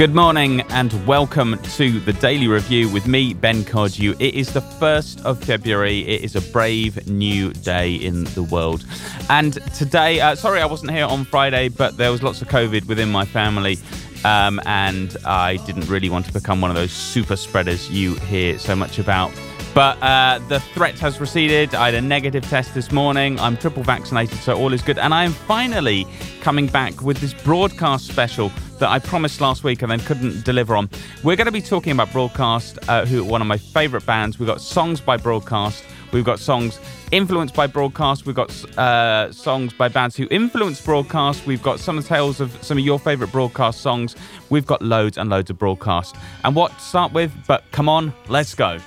Good 0.00 0.14
morning 0.14 0.62
and 0.70 1.06
welcome 1.06 1.58
to 1.58 2.00
the 2.00 2.14
Daily 2.14 2.48
Review 2.48 2.88
with 2.88 3.06
me, 3.06 3.34
Ben 3.34 3.64
Cardew. 3.64 4.16
It 4.18 4.34
is 4.34 4.50
the 4.50 4.62
1st 4.62 5.26
of 5.26 5.44
February. 5.44 6.08
It 6.08 6.22
is 6.22 6.34
a 6.36 6.40
brave 6.40 7.06
new 7.06 7.52
day 7.52 7.96
in 7.96 8.24
the 8.24 8.42
world. 8.44 8.86
And 9.28 9.62
today, 9.74 10.18
uh, 10.18 10.36
sorry 10.36 10.62
I 10.62 10.64
wasn't 10.64 10.92
here 10.92 11.04
on 11.04 11.26
Friday, 11.26 11.68
but 11.68 11.98
there 11.98 12.10
was 12.10 12.22
lots 12.22 12.40
of 12.40 12.48
COVID 12.48 12.86
within 12.86 13.10
my 13.12 13.26
family. 13.26 13.76
Um, 14.24 14.58
and 14.64 15.14
I 15.26 15.58
didn't 15.66 15.86
really 15.86 16.08
want 16.08 16.24
to 16.24 16.32
become 16.32 16.62
one 16.62 16.70
of 16.70 16.76
those 16.76 16.92
super 16.92 17.36
spreaders 17.36 17.90
you 17.90 18.14
hear 18.14 18.58
so 18.58 18.74
much 18.74 18.98
about. 18.98 19.30
But 19.74 20.02
uh, 20.02 20.40
the 20.48 20.60
threat 20.60 20.98
has 21.00 21.20
receded. 21.20 21.74
I 21.74 21.90
had 21.90 21.94
a 21.94 22.00
negative 22.00 22.48
test 22.48 22.72
this 22.72 22.90
morning. 22.90 23.38
I'm 23.38 23.58
triple 23.58 23.82
vaccinated, 23.82 24.38
so 24.38 24.56
all 24.56 24.72
is 24.72 24.80
good. 24.80 24.98
And 24.98 25.12
I 25.12 25.24
am 25.24 25.32
finally 25.32 26.06
coming 26.40 26.68
back 26.68 27.02
with 27.02 27.18
this 27.18 27.34
broadcast 27.34 28.06
special 28.06 28.50
that 28.80 28.88
I 28.90 28.98
promised 28.98 29.40
last 29.40 29.62
week 29.62 29.82
and 29.82 29.90
then 29.90 30.00
couldn't 30.00 30.44
deliver 30.44 30.74
on. 30.74 30.90
We're 31.22 31.36
going 31.36 31.46
to 31.46 31.52
be 31.52 31.62
talking 31.62 31.92
about 31.92 32.10
Broadcast, 32.12 32.78
uh, 32.88 33.06
who 33.06 33.20
are 33.20 33.24
one 33.24 33.40
of 33.40 33.46
my 33.46 33.58
favourite 33.58 34.04
bands. 34.04 34.38
We've 34.38 34.48
got 34.48 34.60
songs 34.60 35.00
by 35.00 35.16
Broadcast. 35.16 35.84
We've 36.12 36.24
got 36.24 36.40
songs 36.40 36.80
influenced 37.12 37.54
by 37.54 37.66
Broadcast. 37.66 38.26
We've 38.26 38.34
got 38.34 38.50
uh, 38.76 39.32
songs 39.32 39.72
by 39.72 39.88
bands 39.88 40.16
who 40.16 40.26
influenced 40.30 40.84
Broadcast. 40.84 41.46
We've 41.46 41.62
got 41.62 41.78
some 41.78 41.98
of 41.98 42.04
the 42.04 42.08
tales 42.08 42.40
of 42.40 42.50
some 42.64 42.78
of 42.78 42.84
your 42.84 42.98
favourite 42.98 43.32
Broadcast 43.32 43.80
songs. 43.80 44.16
We've 44.48 44.66
got 44.66 44.82
loads 44.82 45.18
and 45.18 45.30
loads 45.30 45.50
of 45.50 45.58
Broadcast. 45.58 46.16
And 46.44 46.56
what 46.56 46.72
to 46.72 46.80
start 46.80 47.12
with? 47.12 47.32
But 47.46 47.64
come 47.70 47.88
on, 47.88 48.12
let's 48.28 48.54
go. 48.54 48.80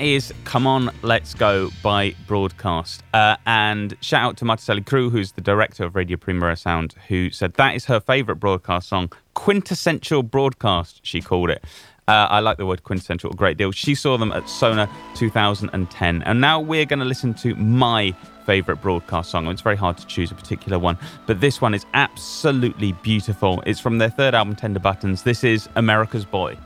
Is 0.00 0.32
Come 0.44 0.66
On, 0.66 0.90
Let's 1.02 1.34
Go 1.34 1.70
by 1.82 2.14
Broadcast. 2.26 3.02
Uh, 3.12 3.36
and 3.46 3.96
shout 4.00 4.22
out 4.22 4.36
to 4.38 4.44
Marticelli 4.44 4.80
Crew, 4.84 5.10
who's 5.10 5.32
the 5.32 5.40
director 5.40 5.84
of 5.84 5.94
Radio 5.94 6.16
Primavera 6.16 6.56
Sound, 6.56 6.94
who 7.08 7.30
said 7.30 7.54
that 7.54 7.74
is 7.74 7.84
her 7.84 8.00
favourite 8.00 8.40
broadcast 8.40 8.88
song. 8.88 9.12
Quintessential 9.34 10.22
broadcast, 10.22 11.00
she 11.02 11.20
called 11.20 11.50
it. 11.50 11.64
Uh, 12.08 12.26
I 12.28 12.40
like 12.40 12.56
the 12.56 12.66
word 12.66 12.82
quintessential 12.82 13.30
a 13.30 13.34
great 13.34 13.56
deal. 13.56 13.70
She 13.70 13.94
saw 13.94 14.16
them 14.16 14.32
at 14.32 14.44
Sónar 14.44 14.90
2010. 15.14 16.22
And 16.22 16.40
now 16.40 16.58
we're 16.58 16.84
going 16.86 16.98
to 16.98 17.04
listen 17.04 17.34
to 17.34 17.54
my 17.54 18.12
favourite 18.46 18.82
broadcast 18.82 19.30
song. 19.30 19.46
It's 19.46 19.62
very 19.62 19.76
hard 19.76 19.96
to 19.98 20.06
choose 20.06 20.32
a 20.32 20.34
particular 20.34 20.78
one, 20.78 20.98
but 21.26 21.40
this 21.40 21.60
one 21.60 21.72
is 21.72 21.86
absolutely 21.94 22.92
beautiful. 22.92 23.62
It's 23.64 23.78
from 23.78 23.98
their 23.98 24.10
third 24.10 24.34
album, 24.34 24.56
Tender 24.56 24.80
Buttons. 24.80 25.22
This 25.22 25.44
is 25.44 25.68
America's 25.76 26.24
Boy. 26.24 26.56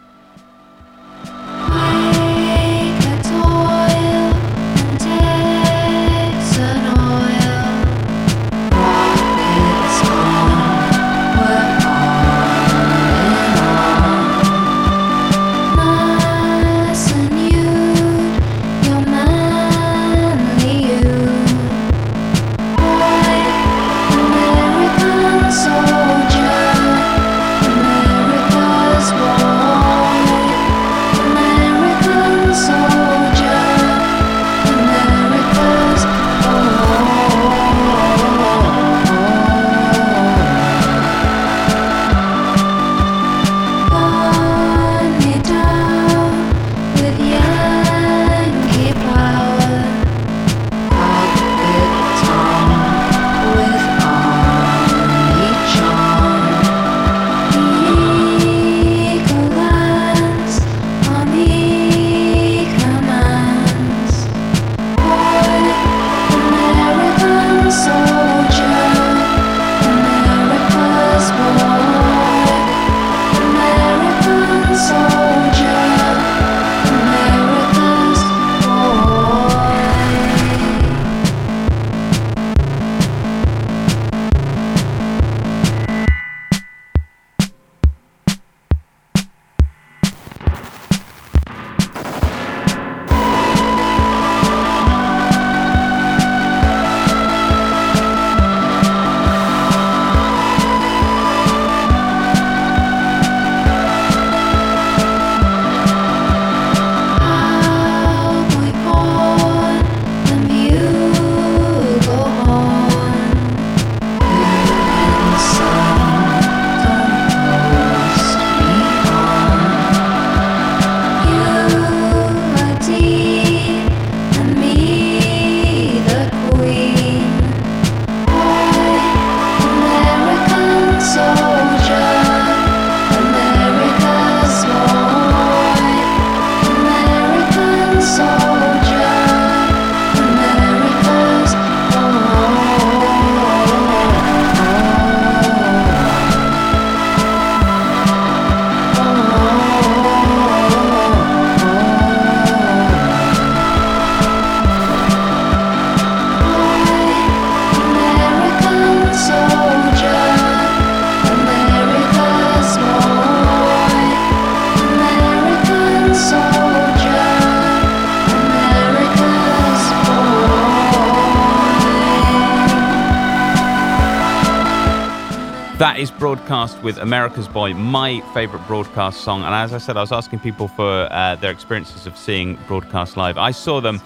Is 176.04 176.10
broadcast 176.10 176.82
with 176.82 176.98
America's 176.98 177.48
Boy, 177.48 177.72
my 177.72 178.20
favourite 178.34 178.66
broadcast 178.66 179.22
song. 179.22 179.42
And 179.42 179.54
as 179.54 179.72
I 179.72 179.78
said, 179.78 179.96
I 179.96 180.02
was 180.02 180.12
asking 180.12 180.40
people 180.40 180.68
for 180.68 181.08
uh, 181.10 181.36
their 181.36 181.50
experiences 181.50 182.06
of 182.06 182.14
seeing 182.18 182.58
broadcast 182.66 183.16
live. 183.16 183.38
I 183.38 183.52
saw 183.52 183.80
them 183.80 184.02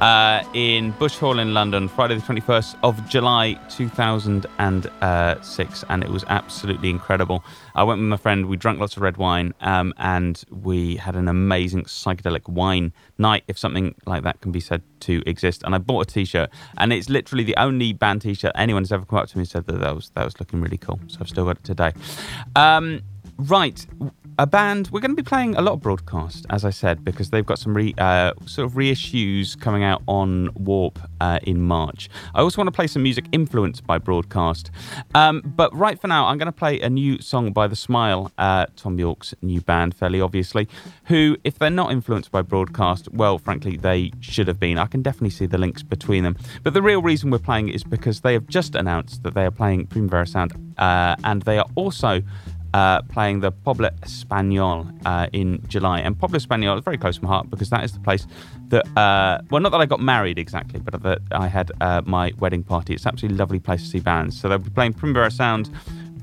uh, 0.00 0.42
in 0.54 0.92
Bush 0.92 1.18
Hall 1.18 1.38
in 1.38 1.54
London, 1.54 1.88
Friday 1.88 2.14
the 2.14 2.22
21st 2.22 2.76
of 2.82 3.08
July 3.08 3.54
2006, 3.68 5.84
and 5.88 6.04
it 6.04 6.10
was 6.10 6.24
absolutely 6.28 6.90
incredible. 6.90 7.44
I 7.74 7.82
went 7.82 8.00
with 8.00 8.08
my 8.08 8.16
friend, 8.16 8.46
we 8.46 8.56
drank 8.56 8.78
lots 8.78 8.96
of 8.96 9.02
red 9.02 9.16
wine, 9.16 9.54
um, 9.60 9.92
and 9.98 10.42
we 10.50 10.96
had 10.96 11.16
an 11.16 11.28
amazing 11.28 11.84
psychedelic 11.84 12.48
wine 12.48 12.92
night, 13.18 13.44
if 13.48 13.58
something 13.58 13.94
like 14.06 14.22
that 14.22 14.40
can 14.40 14.52
be 14.52 14.60
said 14.60 14.82
to 15.00 15.22
exist. 15.26 15.62
And 15.64 15.74
I 15.74 15.78
bought 15.78 16.08
a 16.08 16.12
t 16.12 16.24
shirt, 16.24 16.50
and 16.76 16.92
it's 16.92 17.08
literally 17.08 17.44
the 17.44 17.56
only 17.56 17.92
band 17.92 18.22
t 18.22 18.34
shirt 18.34 18.52
anyone 18.54 18.82
has 18.82 18.92
ever 18.92 19.04
come 19.04 19.18
up 19.18 19.28
to 19.28 19.38
me 19.38 19.42
and 19.42 19.48
said 19.48 19.66
that 19.66 19.80
that 19.80 19.94
was, 19.94 20.10
that 20.14 20.24
was 20.24 20.38
looking 20.38 20.60
really 20.60 20.78
cool. 20.78 21.00
So 21.08 21.18
I've 21.20 21.28
still 21.28 21.44
got 21.44 21.58
it 21.58 21.64
today. 21.64 21.92
Um, 22.54 23.02
right 23.38 23.86
a 24.38 24.46
band 24.46 24.88
we're 24.92 25.00
going 25.00 25.10
to 25.10 25.16
be 25.16 25.22
playing 25.22 25.54
a 25.56 25.60
lot 25.60 25.72
of 25.72 25.80
broadcast 25.80 26.46
as 26.50 26.64
i 26.64 26.70
said 26.70 27.04
because 27.04 27.30
they've 27.30 27.46
got 27.46 27.58
some 27.58 27.74
re, 27.74 27.94
uh, 27.98 28.32
sort 28.46 28.66
of 28.66 28.72
reissues 28.74 29.58
coming 29.58 29.82
out 29.82 30.02
on 30.06 30.48
warp 30.54 30.98
uh, 31.20 31.40
in 31.42 31.60
march. 31.60 32.08
I 32.34 32.40
also 32.40 32.58
want 32.58 32.68
to 32.68 32.72
play 32.72 32.86
some 32.86 33.02
music 33.02 33.24
influenced 33.32 33.84
by 33.84 33.98
broadcast. 33.98 34.70
Um, 35.14 35.42
but 35.44 35.74
right 35.74 36.00
for 36.00 36.06
now 36.08 36.26
i'm 36.26 36.38
going 36.38 36.46
to 36.46 36.52
play 36.52 36.80
a 36.80 36.88
new 36.88 37.20
song 37.20 37.52
by 37.52 37.66
the 37.66 37.76
smile 37.76 38.30
uh, 38.38 38.66
thom 38.76 38.98
yorke's 38.98 39.34
new 39.42 39.60
band 39.60 39.94
fairly 39.94 40.20
obviously 40.20 40.68
who 41.04 41.36
if 41.44 41.58
they're 41.58 41.70
not 41.70 41.90
influenced 41.90 42.30
by 42.30 42.42
broadcast 42.42 43.08
well 43.12 43.38
frankly 43.38 43.76
they 43.76 44.12
should 44.20 44.48
have 44.48 44.60
been. 44.60 44.78
I 44.78 44.86
can 44.86 45.02
definitely 45.02 45.30
see 45.30 45.46
the 45.46 45.58
links 45.58 45.82
between 45.82 46.24
them. 46.24 46.36
But 46.62 46.74
the 46.74 46.82
real 46.82 47.02
reason 47.02 47.30
we're 47.30 47.38
playing 47.38 47.68
is 47.68 47.82
because 47.84 48.20
they 48.20 48.32
have 48.34 48.46
just 48.46 48.74
announced 48.74 49.22
that 49.22 49.34
they 49.34 49.44
are 49.44 49.50
playing 49.50 49.86
primavera 49.86 50.26
sound 50.26 50.52
uh, 50.78 51.16
and 51.24 51.42
they 51.42 51.58
are 51.58 51.66
also 51.74 52.22
uh, 52.74 53.02
playing 53.02 53.40
the 53.40 53.52
Poble 53.52 53.90
Espanyol 54.00 54.92
uh, 55.04 55.28
in 55.32 55.62
July. 55.68 56.00
And 56.00 56.18
Poble 56.18 56.38
Espanyol 56.38 56.78
is 56.78 56.84
very 56.84 56.98
close 56.98 57.16
to 57.16 57.24
my 57.24 57.28
heart 57.28 57.50
because 57.50 57.70
that 57.70 57.84
is 57.84 57.92
the 57.92 58.00
place 58.00 58.26
that, 58.68 58.86
uh, 58.96 59.40
well, 59.50 59.60
not 59.60 59.72
that 59.72 59.80
I 59.80 59.86
got 59.86 60.00
married 60.00 60.38
exactly, 60.38 60.80
but 60.80 61.02
that 61.02 61.20
I 61.32 61.48
had 61.48 61.72
uh, 61.80 62.02
my 62.04 62.32
wedding 62.38 62.62
party. 62.62 62.94
It's 62.94 63.06
absolutely 63.06 63.38
lovely 63.38 63.60
place 63.60 63.82
to 63.82 63.88
see 63.88 64.00
bands. 64.00 64.38
So 64.38 64.48
they'll 64.48 64.58
be 64.58 64.70
playing 64.70 64.94
Primavera 64.94 65.30
Sound 65.30 65.70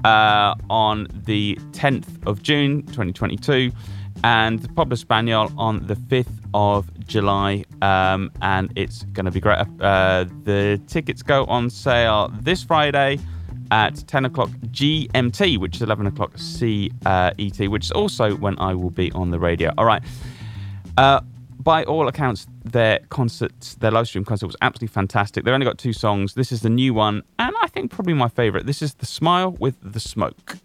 uh, 0.03 0.55
on 0.69 1.07
the 1.25 1.57
10th 1.71 2.25
of 2.27 2.43
June 2.43 2.83
2022 2.83 3.71
and 4.23 4.59
the 4.59 4.67
Poble 4.69 4.93
Espanyol 4.93 5.53
on 5.57 5.85
the 5.87 5.95
5th 5.95 6.39
of 6.53 6.89
July, 7.05 7.65
um, 7.81 8.31
and 8.41 8.71
it's 8.75 9.03
going 9.13 9.25
to 9.25 9.31
be 9.31 9.39
great. 9.39 9.59
Uh, 9.79 10.25
the 10.43 10.81
tickets 10.87 11.21
go 11.21 11.45
on 11.45 11.69
sale 11.69 12.31
this 12.41 12.63
Friday 12.63 13.19
at 13.71 14.07
10 14.07 14.25
o'clock 14.25 14.49
GMT, 14.67 15.57
which 15.57 15.75
is 15.75 15.81
11 15.81 16.07
o'clock 16.07 16.31
CET, 16.35 17.69
which 17.69 17.85
is 17.85 17.91
also 17.91 18.35
when 18.35 18.57
I 18.59 18.73
will 18.73 18.89
be 18.89 19.11
on 19.13 19.31
the 19.31 19.39
radio. 19.39 19.73
All 19.77 19.85
right. 19.85 20.03
Uh, 20.97 21.21
by 21.59 21.83
all 21.85 22.07
accounts, 22.07 22.45
their 22.63 22.99
concert, 23.09 23.75
their 23.79 23.91
live 23.91 24.07
stream 24.07 24.23
concert 24.23 24.45
was 24.45 24.55
absolutely 24.61 24.93
fantastic. 24.93 25.43
They've 25.43 25.53
only 25.53 25.65
got 25.65 25.79
two 25.79 25.93
songs. 25.93 26.35
This 26.35 26.51
is 26.51 26.61
the 26.61 26.69
new 26.69 26.93
one, 26.93 27.23
and 27.39 27.55
I 27.61 27.67
think 27.67 27.91
probably 27.91 28.13
my 28.13 28.27
favorite. 28.27 28.67
This 28.67 28.81
is 28.81 28.93
The 28.93 29.07
Smile 29.07 29.51
with 29.51 29.75
the 29.81 29.99
Smoke. 29.99 30.57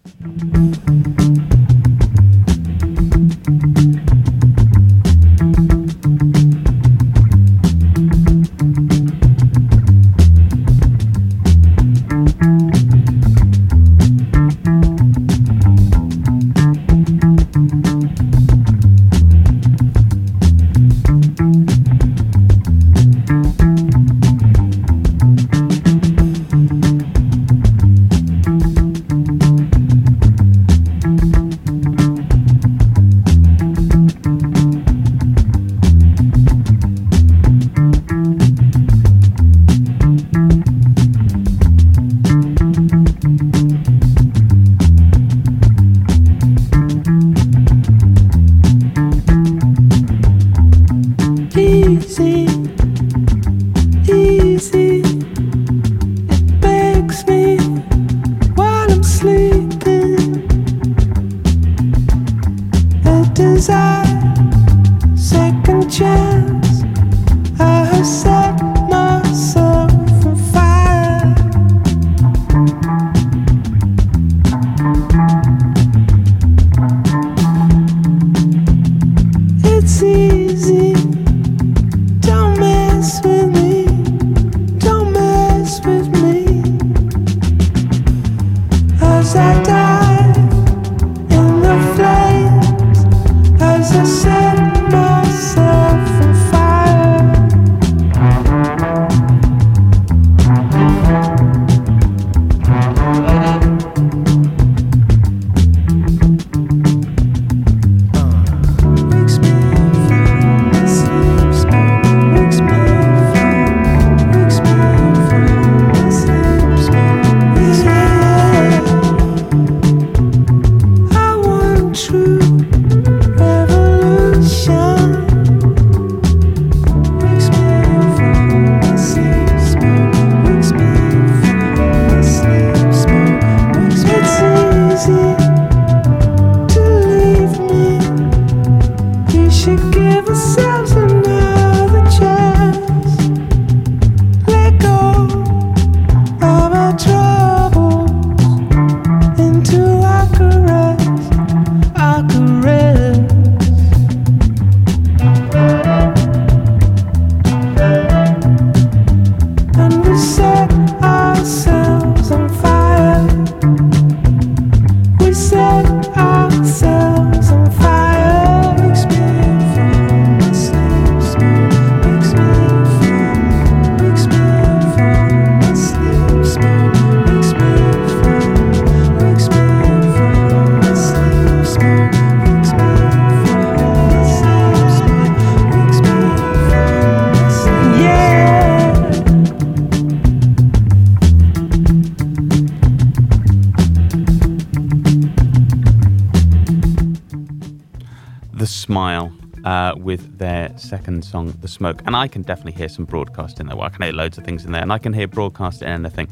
Song, 201.20 201.52
The 201.60 201.68
Smoke. 201.68 202.02
And 202.06 202.14
I 202.14 202.28
can 202.28 202.42
definitely 202.42 202.72
hear 202.72 202.88
some 202.88 203.04
broadcast 203.04 203.58
in 203.60 203.66
there. 203.66 203.76
Well, 203.76 203.86
I 203.86 203.90
can 203.90 204.02
hear 204.02 204.12
loads 204.12 204.38
of 204.38 204.44
things 204.44 204.64
in 204.64 204.72
there, 204.72 204.82
and 204.82 204.92
I 204.92 204.98
can 204.98 205.12
hear 205.12 205.26
broadcast 205.26 205.82
in 205.82 205.88
anything. 205.88 206.28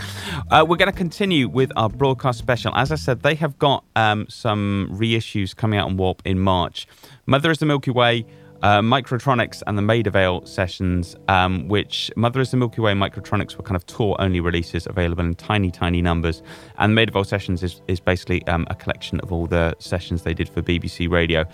Uh, 0.51 0.65
we're 0.67 0.77
going 0.77 0.91
to 0.91 0.97
continue 0.97 1.49
with 1.49 1.71
our 1.77 1.89
broadcast 1.89 2.39
special. 2.39 2.73
As 2.75 2.93
I 2.93 2.95
said, 2.95 3.23
they 3.23 3.35
have 3.35 3.59
got 3.59 3.85
um, 3.97 4.27
some 4.29 4.89
reissues 4.93 5.55
coming 5.55 5.79
out 5.79 5.87
on 5.87 5.97
Warp 5.97 6.23
in 6.25 6.39
March. 6.39 6.87
Mother 7.27 7.51
is 7.51 7.59
the 7.59 7.67
Milky 7.67 7.91
Way. 7.91 8.25
Uh, 8.61 8.81
Microtronics 8.81 9.63
and 9.69 9.79
the 9.79 9.83
Maida 9.83 10.11
Vale 10.11 10.45
sessions, 10.45 11.15
um, 11.29 11.69
which 11.69 12.11
Mother 12.17 12.41
is 12.41 12.51
the 12.51 12.57
Milky 12.57 12.81
Way 12.81 12.93
Microtronics 12.93 13.57
were 13.57 13.63
kind 13.63 13.77
of 13.77 13.87
tour 13.87 14.17
only 14.19 14.41
releases 14.41 14.87
available 14.87 15.25
in 15.25 15.37
tiny, 15.37 15.71
tiny 15.71 16.03
numbers. 16.03 16.43
And 16.79 16.93
Maida 16.93 17.13
Vale 17.13 17.23
sessions 17.23 17.63
is, 17.63 17.81
is 17.87 18.01
basically 18.01 18.45
um, 18.49 18.67
a 18.69 18.75
collection 18.75 19.21
of 19.21 19.33
all 19.33 19.47
the 19.47 19.77
sessions 19.79 20.25
they 20.25 20.35
did 20.35 20.49
for 20.49 20.61
BBC 20.61 21.09
Radio. 21.09 21.45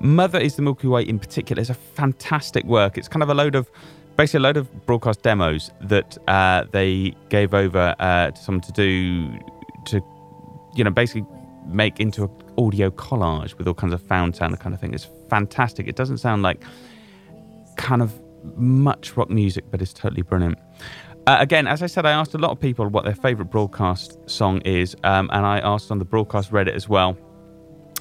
Mother 0.00 0.40
is 0.40 0.56
the 0.56 0.62
Milky 0.62 0.88
Way 0.88 1.02
in 1.02 1.20
particular 1.20 1.62
is 1.62 1.70
a 1.70 1.74
fantastic 1.74 2.64
work. 2.64 2.98
It's 2.98 3.08
kind 3.08 3.22
of 3.22 3.28
a 3.28 3.34
load 3.34 3.54
of 3.54 3.70
basically 4.16 4.38
a 4.38 4.42
load 4.42 4.56
of 4.56 4.86
broadcast 4.86 5.22
demos 5.22 5.70
that 5.80 6.18
uh, 6.26 6.64
they 6.72 7.14
gave 7.28 7.54
over 7.54 7.94
uh, 8.00 8.32
to 8.32 8.42
someone 8.42 8.62
to 8.62 8.72
do 8.72 9.38
to 9.86 10.02
you 10.74 10.82
know 10.82 10.90
basically 10.90 11.24
make 11.66 12.00
into 12.00 12.24
an 12.24 12.30
audio 12.58 12.90
collage 12.90 13.56
with 13.56 13.66
all 13.66 13.74
kinds 13.74 13.92
of 13.92 14.02
found 14.02 14.36
sound 14.36 14.52
the 14.52 14.58
kind 14.58 14.74
of 14.74 14.80
thing. 14.80 14.92
It's 14.92 15.08
fantastic. 15.28 15.88
It 15.88 15.96
doesn't 15.96 16.18
sound 16.18 16.42
like 16.42 16.62
kind 17.76 18.02
of 18.02 18.20
much 18.56 19.16
rock 19.16 19.30
music, 19.30 19.64
but 19.70 19.80
it's 19.80 19.92
totally 19.92 20.22
brilliant. 20.22 20.58
Uh, 21.26 21.36
again, 21.40 21.66
as 21.66 21.82
I 21.82 21.86
said, 21.86 22.06
I 22.06 22.12
asked 22.12 22.34
a 22.34 22.38
lot 22.38 22.50
of 22.50 22.60
people 22.60 22.86
what 22.88 23.04
their 23.04 23.14
favourite 23.14 23.50
broadcast 23.50 24.18
song 24.28 24.60
is, 24.62 24.96
um, 25.04 25.28
and 25.32 25.44
I 25.44 25.58
asked 25.60 25.90
on 25.90 25.98
the 25.98 26.04
broadcast 26.04 26.50
Reddit 26.50 26.74
as 26.74 26.88
well. 26.88 27.18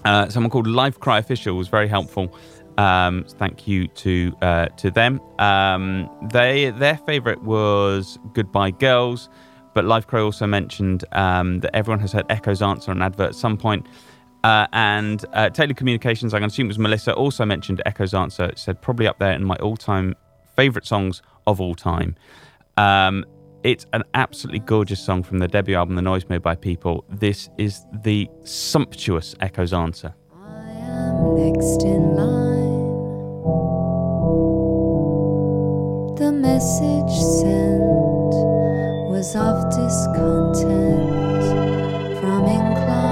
Uh, 0.06 0.30
someone 0.30 0.50
called 0.50 0.68
Life 0.68 1.00
Cry 1.00 1.18
Official 1.18 1.56
was 1.58 1.68
very 1.68 1.88
helpful. 1.88 2.34
Um, 2.78 3.26
thank 3.28 3.68
you 3.68 3.88
to 3.88 4.34
uh, 4.42 4.68
to 4.68 4.92
them. 4.92 5.20
Um, 5.40 6.10
they 6.32 6.70
their 6.70 6.98
favourite 7.00 7.42
was 7.44 8.18
Goodbye 8.34 8.72
Girls, 8.72 9.30
but 9.74 9.84
Life 9.84 10.08
Cry 10.08 10.22
also 10.22 10.48
mentioned 10.48 11.04
um, 11.12 11.60
that 11.62 11.76
everyone 11.76 12.00
has 12.00 12.14
heard 12.14 12.26
Echo's 12.30 12.62
answer 12.62 12.92
on 12.92 12.98
an 12.98 13.04
advert 13.04 13.30
at 13.30 13.36
some 13.36 13.58
point. 13.58 13.88
Uh, 14.44 14.68
and 14.72 15.26
uh, 15.34 15.50
Taylor 15.50 15.74
Communications, 15.74 16.34
I 16.34 16.40
can 16.40 16.48
assume 16.48 16.68
it 16.68 16.70
was 16.70 16.80
Melissa, 16.80 17.14
also 17.14 17.46
mentioned 17.46 17.82
Echo's 17.86 18.14
answer. 18.14 18.46
It 18.46 18.60
said 18.60 18.82
probably 18.82 19.08
up 19.08 19.20
there 19.20 19.34
in 19.34 19.44
my 19.44 19.56
all-time 19.56 20.16
favourite 20.56 20.86
songs 20.86 21.22
of 21.46 21.60
all 21.60 21.76
time. 21.76 22.16
Um, 22.78 23.26
it's 23.64 23.86
an 23.94 24.04
absolutely 24.14 24.60
gorgeous 24.60 25.04
song 25.04 25.24
from 25.24 25.40
the 25.40 25.48
debut 25.48 25.76
album, 25.76 25.96
The 25.96 26.02
Noise 26.02 26.30
Made 26.30 26.42
by 26.42 26.56
People. 26.56 27.04
This 27.10 27.50
is 27.58 27.82
the 28.04 28.30
sumptuous 28.44 29.36
Echo's 29.42 29.74
answer. 29.74 30.14
I 30.34 30.70
am 30.70 31.36
next 31.36 31.84
in 31.84 32.16
line. 32.16 32.68
The 36.16 36.32
message 36.32 37.12
sent 37.42 37.82
was 39.10 39.36
of 39.36 39.70
discontent 39.72 41.10
from 42.20 42.46
incline 42.46 43.07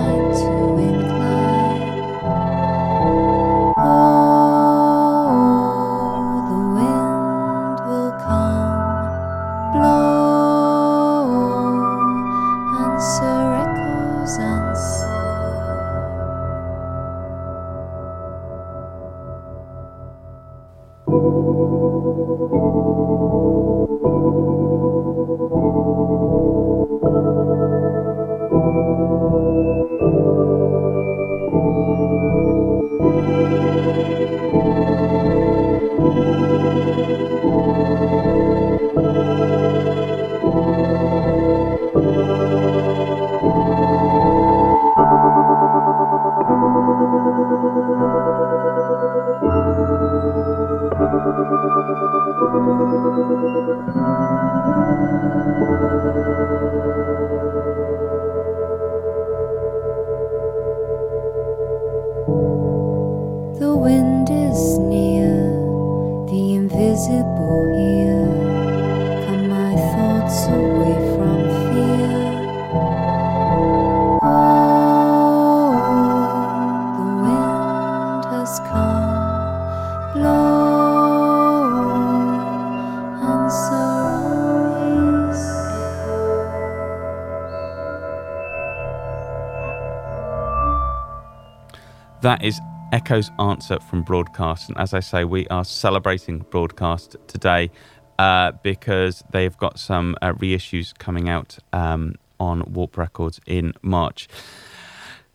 Echo's 93.06 93.30
answer 93.38 93.80
from 93.82 94.02
Broadcast. 94.02 94.68
And 94.68 94.76
as 94.80 94.92
I 94.96 95.00
say, 95.00 95.26
we 95.26 95.48
are 95.50 95.64
celebrating 95.64 96.40
Broadcast 96.50 97.16
today 97.28 97.70
uh, 98.18 98.54
because 98.64 99.24
they've 99.30 99.56
got 99.58 99.78
some 99.78 100.16
uh, 100.24 100.34
reissues 100.34 100.92
coming 100.98 101.30
out 101.30 101.60
um, 101.72 102.16
on 102.40 102.64
Warp 102.74 102.98
Records 102.98 103.40
in 103.46 103.76
March. 103.84 104.28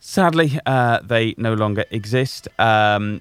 Sadly, 0.00 0.58
uh, 0.66 0.98
they 1.04 1.36
no 1.38 1.54
longer 1.54 1.84
exist. 1.92 2.48
Um, 2.58 3.20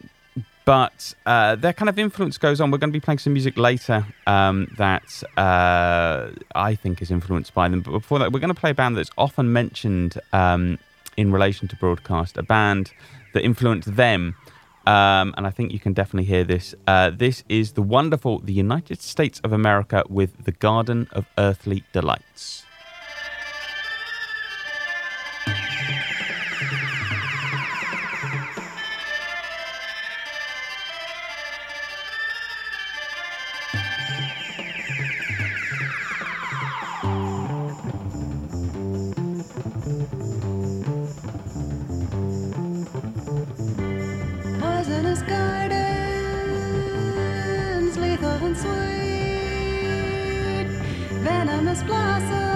but 0.66 1.14
uh, 1.28 1.56
their 1.56 1.74
kind 1.74 1.88
of 1.88 2.00
influence 2.00 2.40
goes 2.40 2.60
on. 2.60 2.72
We're 2.72 2.80
going 2.80 2.92
to 2.92 3.00
be 3.00 3.06
playing 3.06 3.20
some 3.20 3.34
music 3.34 3.56
later 3.56 4.04
um, 4.26 4.74
that 4.80 5.22
uh, 5.38 6.32
I 6.56 6.74
think 6.74 7.04
is 7.04 7.12
influenced 7.12 7.54
by 7.54 7.70
them. 7.70 7.82
But 7.82 7.92
before 7.92 8.18
that, 8.18 8.32
we're 8.32 8.40
going 8.40 8.56
to 8.56 8.60
play 8.60 8.72
a 8.72 8.74
band 8.74 8.98
that's 8.98 9.12
often 9.16 9.54
mentioned 9.54 10.20
um, 10.34 10.80
in 11.18 11.32
relation 11.32 11.68
to 11.68 11.76
broadcast, 11.76 12.36
a 12.36 12.42
band 12.44 12.92
that 13.34 13.44
influenced 13.44 13.96
them. 13.96 14.36
Um, 14.86 15.36
and 15.38 15.46
I 15.46 15.52
think 15.52 15.72
you 15.72 15.80
can 15.80 15.94
definitely 15.94 16.26
hear 16.26 16.44
this. 16.44 16.74
Uh, 16.88 17.12
this 17.12 17.44
is 17.48 17.74
the 17.74 17.82
wonderful 17.82 18.40
The 18.40 18.54
United 18.54 19.02
States 19.02 19.40
of 19.44 19.54
America 19.54 20.04
with 20.10 20.46
The 20.46 20.52
Garden 20.54 21.08
of 21.12 21.26
Earthly 21.38 21.84
Delights. 21.94 22.64
Sweet, 48.62 48.72
venomous 51.24 51.82
blossoms, 51.84 52.49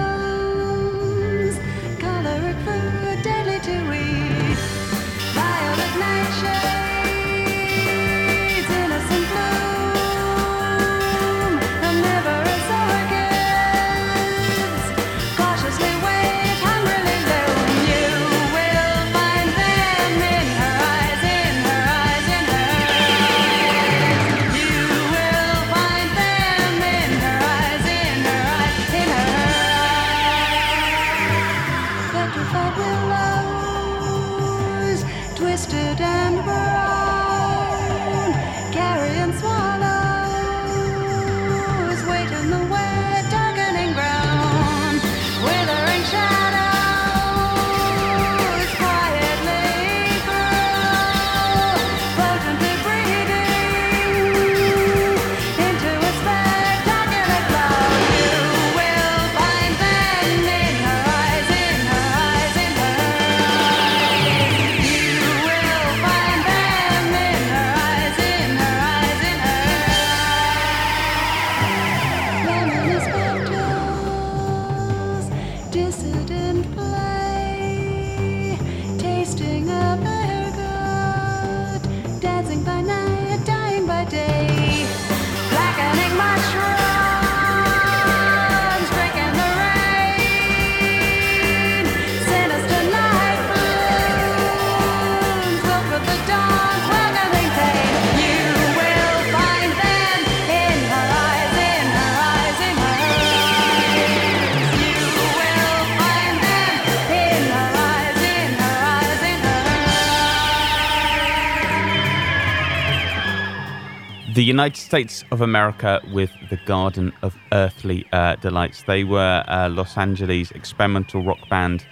the 114.34 114.42
United 114.42 114.76
States 114.76 115.22
of 115.30 115.40
America 115.40 116.00
with 116.12 116.32
the 116.50 116.56
Garden 116.66 117.12
of 117.22 117.36
Earthly 117.52 118.04
uh, 118.12 118.34
Delights. 118.36 118.82
They 118.82 119.04
were 119.04 119.44
a 119.46 119.68
Los 119.68 119.96
Angeles 119.96 120.50
experimental 120.50 121.22
rock 121.22 121.48
band 121.48 121.86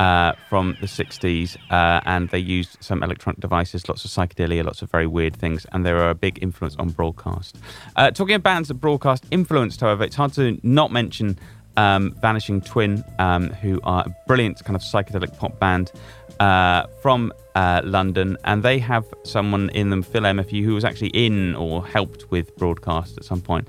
uh, 0.00 0.32
from 0.48 0.76
the 0.80 0.88
60s, 0.88 1.56
uh, 1.70 2.00
and 2.04 2.28
they 2.30 2.40
used 2.40 2.78
some 2.80 3.04
electronic 3.04 3.38
devices, 3.38 3.88
lots 3.88 4.04
of 4.04 4.10
psychedelia, 4.10 4.64
lots 4.64 4.82
of 4.82 4.90
very 4.90 5.06
weird 5.06 5.36
things, 5.36 5.66
and 5.70 5.86
they 5.86 5.92
were 5.92 6.10
a 6.10 6.16
big 6.16 6.42
influence 6.42 6.74
on 6.80 6.88
broadcast. 6.88 7.58
Uh, 7.94 8.10
talking 8.10 8.34
of 8.34 8.42
bands 8.42 8.66
that 8.66 8.74
broadcast 8.74 9.24
influenced, 9.30 9.80
however, 9.80 10.02
it's 10.02 10.16
hard 10.16 10.32
to 10.32 10.58
not 10.64 10.90
mention 10.90 11.38
um, 11.76 12.12
Vanishing 12.20 12.60
Twin, 12.60 13.04
um, 13.20 13.50
who 13.50 13.80
are 13.84 14.02
a 14.04 14.16
brilliant 14.26 14.64
kind 14.64 14.74
of 14.74 14.82
psychedelic 14.82 15.36
pop 15.38 15.60
band 15.60 15.92
uh, 16.40 16.86
from 17.00 17.32
uh, 17.54 17.80
London, 17.84 18.36
and 18.44 18.62
they 18.62 18.78
have 18.78 19.04
someone 19.22 19.70
in 19.70 19.90
them, 19.90 20.02
Phil 20.02 20.22
MFU, 20.22 20.64
who 20.64 20.74
was 20.74 20.84
actually 20.84 21.10
in 21.10 21.54
or 21.54 21.86
helped 21.86 22.30
with 22.30 22.54
broadcast 22.56 23.16
at 23.16 23.24
some 23.24 23.40
point. 23.40 23.68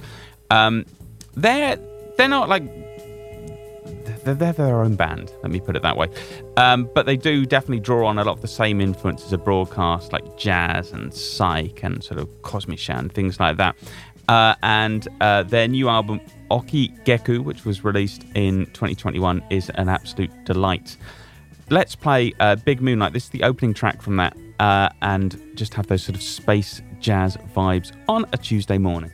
Um, 0.52 0.86
they're 1.36 1.78
they're 2.18 2.30
not 2.30 2.50
like 2.50 2.64
they're, 4.24 4.54
their 4.54 4.82
own 4.82 4.96
band. 4.96 5.32
Let 5.44 5.52
me 5.52 5.60
put 5.60 5.76
it 5.76 5.84
that 5.84 5.98
way. 5.98 6.08
Um, 6.58 6.90
but 6.96 7.06
they 7.06 7.16
do 7.16 7.46
definitely 7.46 7.80
draw 7.80 8.08
on 8.08 8.18
a 8.18 8.24
lot 8.24 8.34
of 8.34 8.42
the 8.42 8.48
same 8.48 8.82
influences 8.82 9.32
of 9.34 9.44
broadcast, 9.44 10.12
like 10.14 10.38
jazz 10.38 10.92
and 10.92 11.14
psych 11.14 11.84
and 11.84 12.04
sort 12.04 12.20
of 12.20 12.28
Kosmishan, 12.42 13.12
things 13.12 13.40
like 13.40 13.58
that. 13.58 13.76
Uh, 14.28 14.56
and 14.64 15.08
uh, 15.22 15.44
their 15.44 15.68
new 15.68 15.88
album, 15.90 16.20
Ookii 16.50 17.04
Gekkou, 17.06 17.44
which 17.44 17.66
was 17.66 17.84
released 17.84 18.26
in 18.34 18.66
2021, 18.68 19.44
is 19.52 19.70
an 19.72 19.90
absolute 19.90 20.32
delight. 20.46 20.98
Let's 21.70 21.96
play 21.96 22.34
uh, 22.40 22.56
Big 22.58 22.82
Moonlight. 22.82 23.14
This 23.14 23.24
is 23.24 23.30
the 23.30 23.44
opening 23.44 23.74
track 23.74 24.02
from 24.02 24.18
that, 24.18 24.38
uh, 24.60 24.90
and 25.02 25.42
just 25.56 25.74
have 25.74 25.88
those 25.88 26.04
sort 26.04 26.16
of 26.16 26.22
space 26.22 26.82
jazz 27.00 27.38
vibes 27.56 27.92
on 28.08 28.26
a 28.34 28.38
Tuesday 28.38 28.78
morning. 28.78 29.12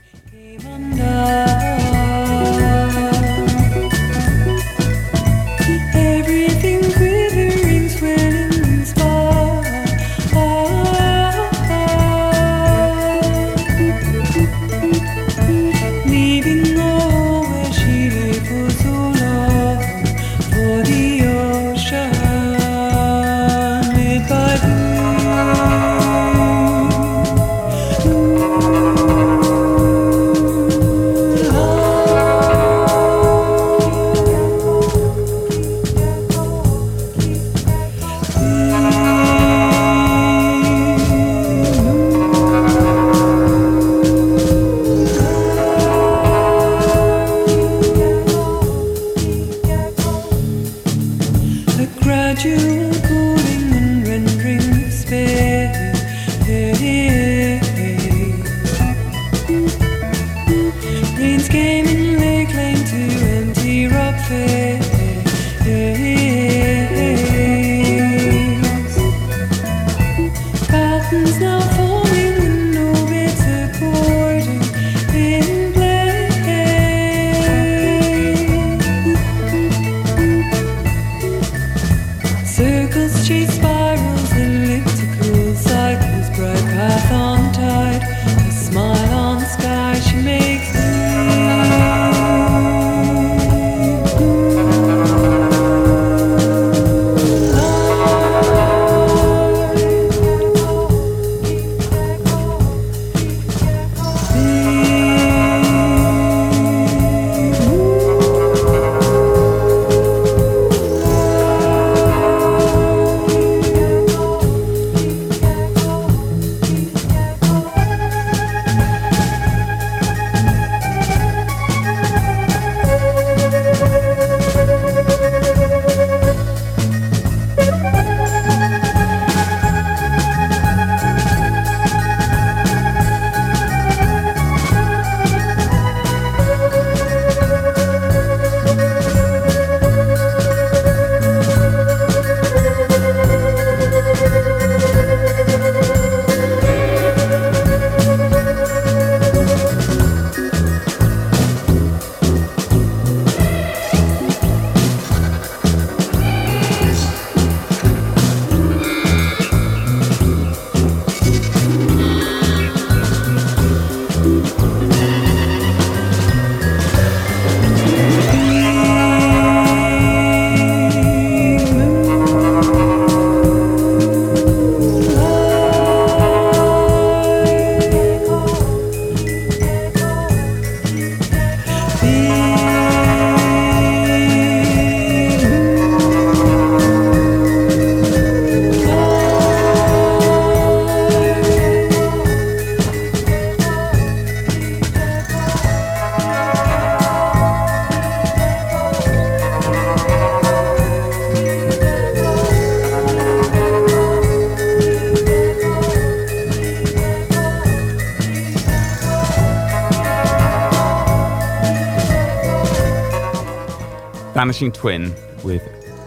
Vanishing 214.41 214.71
Twin 214.71 215.13
with 215.43 215.61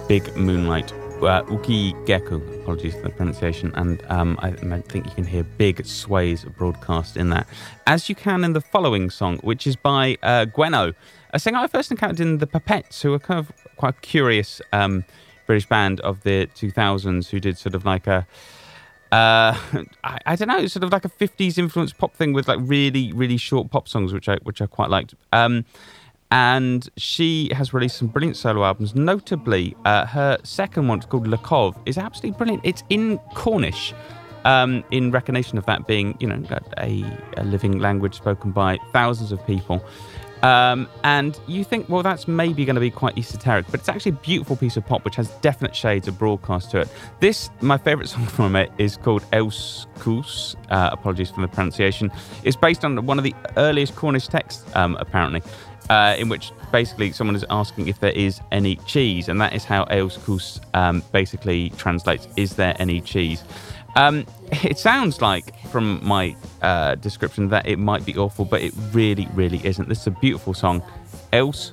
Big 0.09 0.37
Moonlight. 0.37 0.93
Uh, 1.23 1.45
Ookii 1.45 1.93
Gekkou, 2.05 2.63
apologies 2.63 2.93
for 2.93 3.03
the 3.03 3.11
pronunciation, 3.11 3.73
and 3.77 4.05
um, 4.11 4.37
I, 4.43 4.51
think 4.81 5.07
you 5.07 5.13
can 5.13 5.25
hear 5.25 5.45
big 5.45 5.87
sways 5.87 6.45
broadcast 6.45 7.17
in 7.17 7.31
that, 7.31 7.47
as 7.87 8.09
you 8.09 8.17
can 8.17 8.43
in 8.43 8.53
the 8.53 8.61
following 8.61 9.09
song, 9.09 9.39
which 9.43 9.69
is 9.69 9.77
by 9.77 10.19
uh, 10.25 10.47
Gwenno, 10.47 10.97
a 11.31 11.39
singer 11.39 11.59
I 11.59 11.69
first 11.69 11.93
encountered 11.93 12.19
in 12.19 12.39
the 12.39 12.49
Pipettes, 12.49 13.03
who 13.03 13.15
are 13.15 13.21
kind 13.21 13.39
of 13.39 13.53
quite 13.77 13.91
a 13.91 14.01
curious 14.01 14.61
um, 14.73 15.05
British 15.47 15.67
band 15.67 16.01
of 16.01 16.25
the 16.25 16.49
2000s 16.57 17.29
who 17.29 17.39
did 17.39 17.57
sort 17.57 17.77
of 17.77 17.85
like 17.85 18.09
a 18.09 18.27
uh, 19.13 19.57
I, 20.03 20.19
I 20.27 20.35
don't 20.35 20.49
know, 20.49 20.67
sort 20.67 20.83
of 20.83 20.91
like 20.91 21.05
a 21.05 21.09
50s 21.09 21.57
influenced 21.57 21.99
pop 21.99 22.17
thing 22.17 22.33
with 22.33 22.49
like 22.49 22.59
really, 22.61 23.13
really 23.13 23.37
short 23.37 23.71
pop 23.71 23.87
songs, 23.87 24.13
which 24.13 24.29
I 24.29 24.39
which 24.43 24.61
I 24.61 24.67
quite 24.67 24.91
liked. 24.91 25.15
Um, 25.33 25.65
and 26.35 26.91
she 26.97 27.49
has 27.55 27.73
released 27.73 27.97
some 27.97 28.09
brilliant 28.09 28.37
solo 28.37 28.65
albums. 28.65 28.97
Notably, 28.97 29.77
uh, 29.85 30.05
her 30.05 30.37
second 30.43 30.89
one, 30.89 31.01
called 31.03 31.29
Le 31.29 31.39
Kov, 31.39 31.77
is 31.87 31.97
absolutely 31.97 32.37
brilliant. 32.37 32.61
It's 32.65 32.83
in 32.91 33.19
Cornish, 33.35 33.95
um, 34.45 34.83
in 34.91 35.13
recognition 35.13 35.59
of 35.59 35.67
that 35.67 35.87
being, 35.87 36.17
you 36.19 36.27
know, 36.27 36.43
a, 36.79 37.05
a 37.37 37.45
living 37.45 37.79
language 37.79 38.17
spoken 38.17 38.51
by 38.51 38.79
thousands 38.93 39.31
of 39.31 39.47
people. 39.47 39.81
Um, 40.43 40.89
and 41.05 41.39
you 41.47 41.63
think, 41.63 41.89
well, 41.89 42.03
that's 42.03 42.27
maybe 42.27 42.65
going 42.65 42.75
to 42.75 42.81
be 42.81 42.91
quite 42.91 43.17
esoteric, 43.17 43.67
but 43.71 43.81
it's 43.81 43.89
actually 43.89 44.11
a 44.11 44.17
beautiful 44.17 44.57
piece 44.57 44.77
of 44.77 44.85
pop 44.85 45.05
which 45.05 45.17
has 45.17 45.31
definite 45.41 45.75
shades 45.75 46.07
of 46.09 46.19
broadcast 46.19 46.73
to 46.73 46.81
it. 46.81 46.89
This, 47.21 47.49
my 47.61 47.79
favourite 47.79 48.09
song 48.11 48.27
from 48.27 48.57
it, 48.57 48.73
is 48.77 48.97
called 48.97 49.25
Eus 49.33 49.87
Keus. 50.01 50.57
Uh, 50.69 50.91
apologies 50.93 51.31
for 51.31 51.41
the 51.41 51.49
pronunciation. 51.49 52.11
It's 52.43 52.57
based 52.57 52.85
on 52.85 53.07
one 53.07 53.19
of 53.19 53.25
the 53.25 53.35
earliest 53.57 53.95
Cornish 53.95 54.27
texts, 54.27 54.65
um, 54.75 54.97
apparently, 55.01 55.41
uh, 55.91 56.17
in 56.19 56.29
which 56.29 56.53
basically 56.73 57.13
someone 57.13 57.37
is 57.37 57.45
asking 57.51 57.89
if 57.89 58.01
there 58.01 58.13
is 58.13 58.41
any 58.53 58.77
cheese, 58.87 59.29
and 59.29 59.41
that 59.41 59.55
is 59.55 59.65
how 59.65 59.85
Eus 59.91 60.19
Keus 60.19 60.61
um, 60.75 61.03
basically 61.13 61.71
translates: 61.71 62.29
"Is 62.37 62.55
there 62.57 62.75
any 62.79 63.01
cheese?" 63.01 63.45
Um, 63.97 64.27
it 64.51 64.79
sounds 64.79 65.21
like, 65.21 65.59
from 65.69 66.05
my 66.05 66.37
uh, 66.63 66.97
description, 66.97 67.49
that 67.51 67.67
it 67.67 67.79
might 67.79 68.05
be 68.05 68.17
awful, 68.17 68.45
but 68.45 68.61
it 68.61 68.73
really, 68.93 69.29
really 69.35 69.65
isn't. 69.65 69.89
This 69.89 70.01
is 70.01 70.07
a 70.09 70.11
beautiful 70.11 70.55
song. 70.55 70.83
Els 71.33 71.73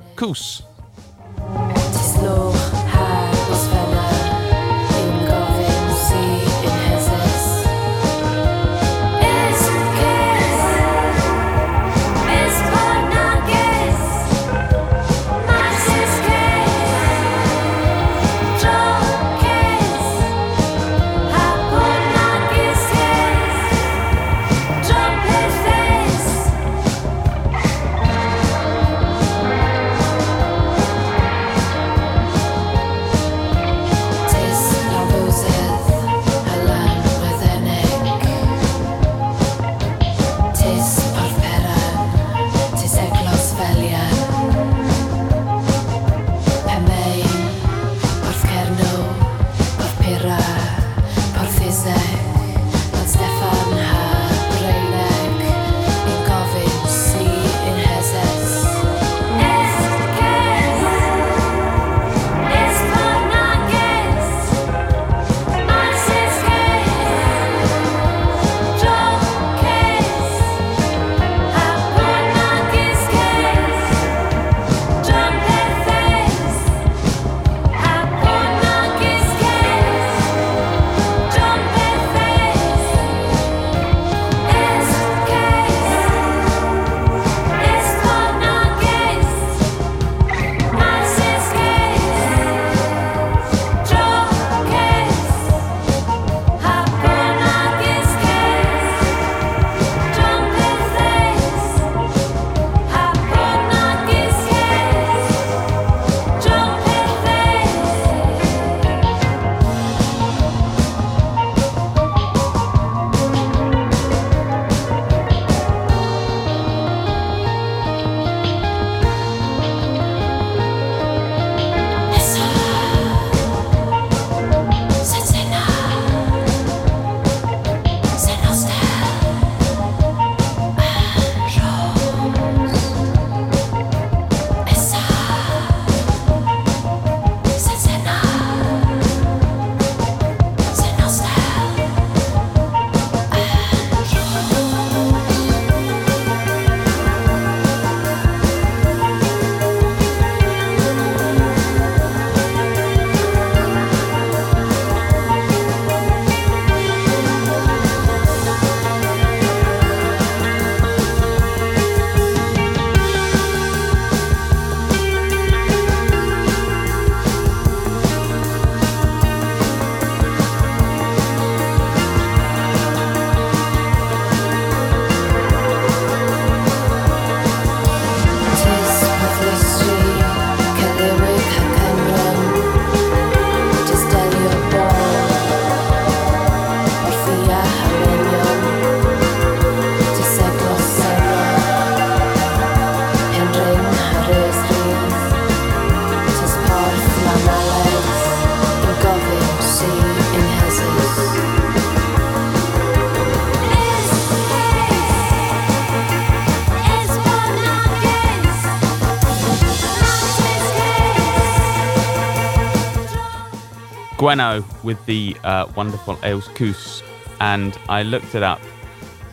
Gwenno 214.22 214.64
with 214.84 215.04
the 215.08 215.36
uh, 215.44 215.66
wonderful 215.76 216.14
Eus 216.24 216.48
Keus, 216.50 217.02
and 217.40 217.76
I 217.90 218.04
looked 218.04 218.36
it 218.36 218.44
up, 218.44 218.62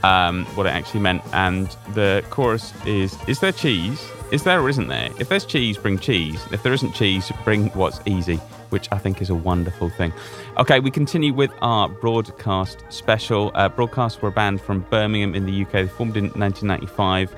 um, 0.02 0.46
what 0.54 0.64
it 0.64 0.70
actually 0.70 1.00
meant, 1.00 1.20
and 1.34 1.66
the 1.92 2.24
chorus 2.30 2.72
is: 2.86 3.14
"Is 3.28 3.40
there 3.40 3.52
cheese? 3.52 4.02
Is 4.32 4.44
there 4.44 4.58
or 4.62 4.70
isn't 4.70 4.88
there? 4.88 5.10
If 5.20 5.28
there's 5.28 5.44
cheese, 5.44 5.76
bring 5.76 5.98
cheese. 5.98 6.42
If 6.52 6.62
there 6.62 6.72
isn't 6.72 6.94
cheese, 6.94 7.30
bring 7.44 7.66
what's 7.72 8.00
easy." 8.06 8.36
Which 8.70 8.88
I 8.90 8.96
think 8.96 9.20
is 9.20 9.28
a 9.28 9.34
wonderful 9.34 9.90
thing. 9.90 10.12
Okay, 10.56 10.80
we 10.80 10.90
continue 10.90 11.34
with 11.34 11.50
our 11.60 11.90
broadcast 11.90 12.82
special. 12.88 13.50
Uh, 13.54 13.68
broadcast 13.68 14.22
were 14.22 14.30
a 14.30 14.32
band 14.32 14.60
from 14.60 14.80
Birmingham 14.90 15.34
in 15.34 15.44
the 15.44 15.62
UK. 15.62 15.72
They 15.72 15.88
formed 15.88 16.16
in 16.16 16.30
1995. 16.30 17.34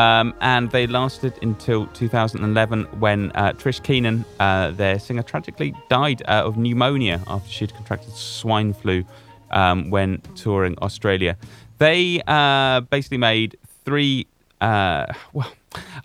Um, 0.00 0.32
and 0.40 0.70
they 0.70 0.86
lasted 0.86 1.34
until 1.42 1.86
2011 1.88 2.84
when 3.00 3.30
uh, 3.34 3.52
Trish 3.52 3.82
Keenan, 3.82 4.24
uh, 4.38 4.70
their 4.70 4.98
singer, 4.98 5.22
tragically 5.22 5.74
died 5.90 6.22
uh, 6.22 6.46
of 6.46 6.56
pneumonia 6.56 7.22
after 7.26 7.50
she'd 7.50 7.74
contracted 7.74 8.14
swine 8.14 8.72
flu 8.72 9.04
um, 9.50 9.90
when 9.90 10.22
touring 10.36 10.74
Australia. 10.80 11.36
They 11.76 12.22
uh, 12.26 12.80
basically 12.80 13.18
made 13.18 13.58
three. 13.84 14.26
Uh, 14.62 15.12
well, 15.34 15.52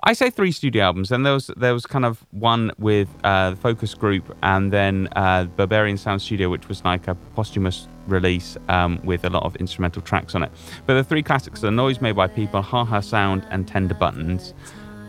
I 0.03 0.12
say 0.12 0.29
three 0.29 0.51
studio 0.51 0.84
albums. 0.84 1.08
Then 1.08 1.23
there 1.23 1.34
was 1.34 1.49
there 1.55 1.73
was 1.73 1.86
kind 1.86 2.03
of 2.03 2.25
one 2.31 2.73
with 2.77 3.08
uh, 3.23 3.51
the 3.51 3.55
Focus 3.55 3.93
Group, 3.93 4.36
and 4.43 4.73
then 4.73 5.08
Berberian 5.15 5.97
Sound 5.97 6.21
Studio, 6.21 6.49
which 6.49 6.67
was 6.67 6.84
like 6.84 7.08
a 7.08 7.15
posthumous 7.34 7.88
release 8.07 8.57
um, 8.69 8.99
with 9.03 9.25
a 9.25 9.29
lot 9.29 9.43
of 9.43 9.55
instrumental 9.57 10.01
tracks 10.01 10.35
on 10.35 10.43
it. 10.43 10.51
But 10.85 10.95
the 10.95 11.03
three 11.03 11.23
classics 11.23 11.63
are 11.63 11.71
Noise 11.71 12.01
Made 12.01 12.15
by 12.15 12.27
People, 12.27 12.61
Ha 12.61 12.85
Ha 12.85 12.99
Sound, 12.99 13.45
and 13.49 13.67
Tender 13.67 13.93
Buttons. 13.93 14.53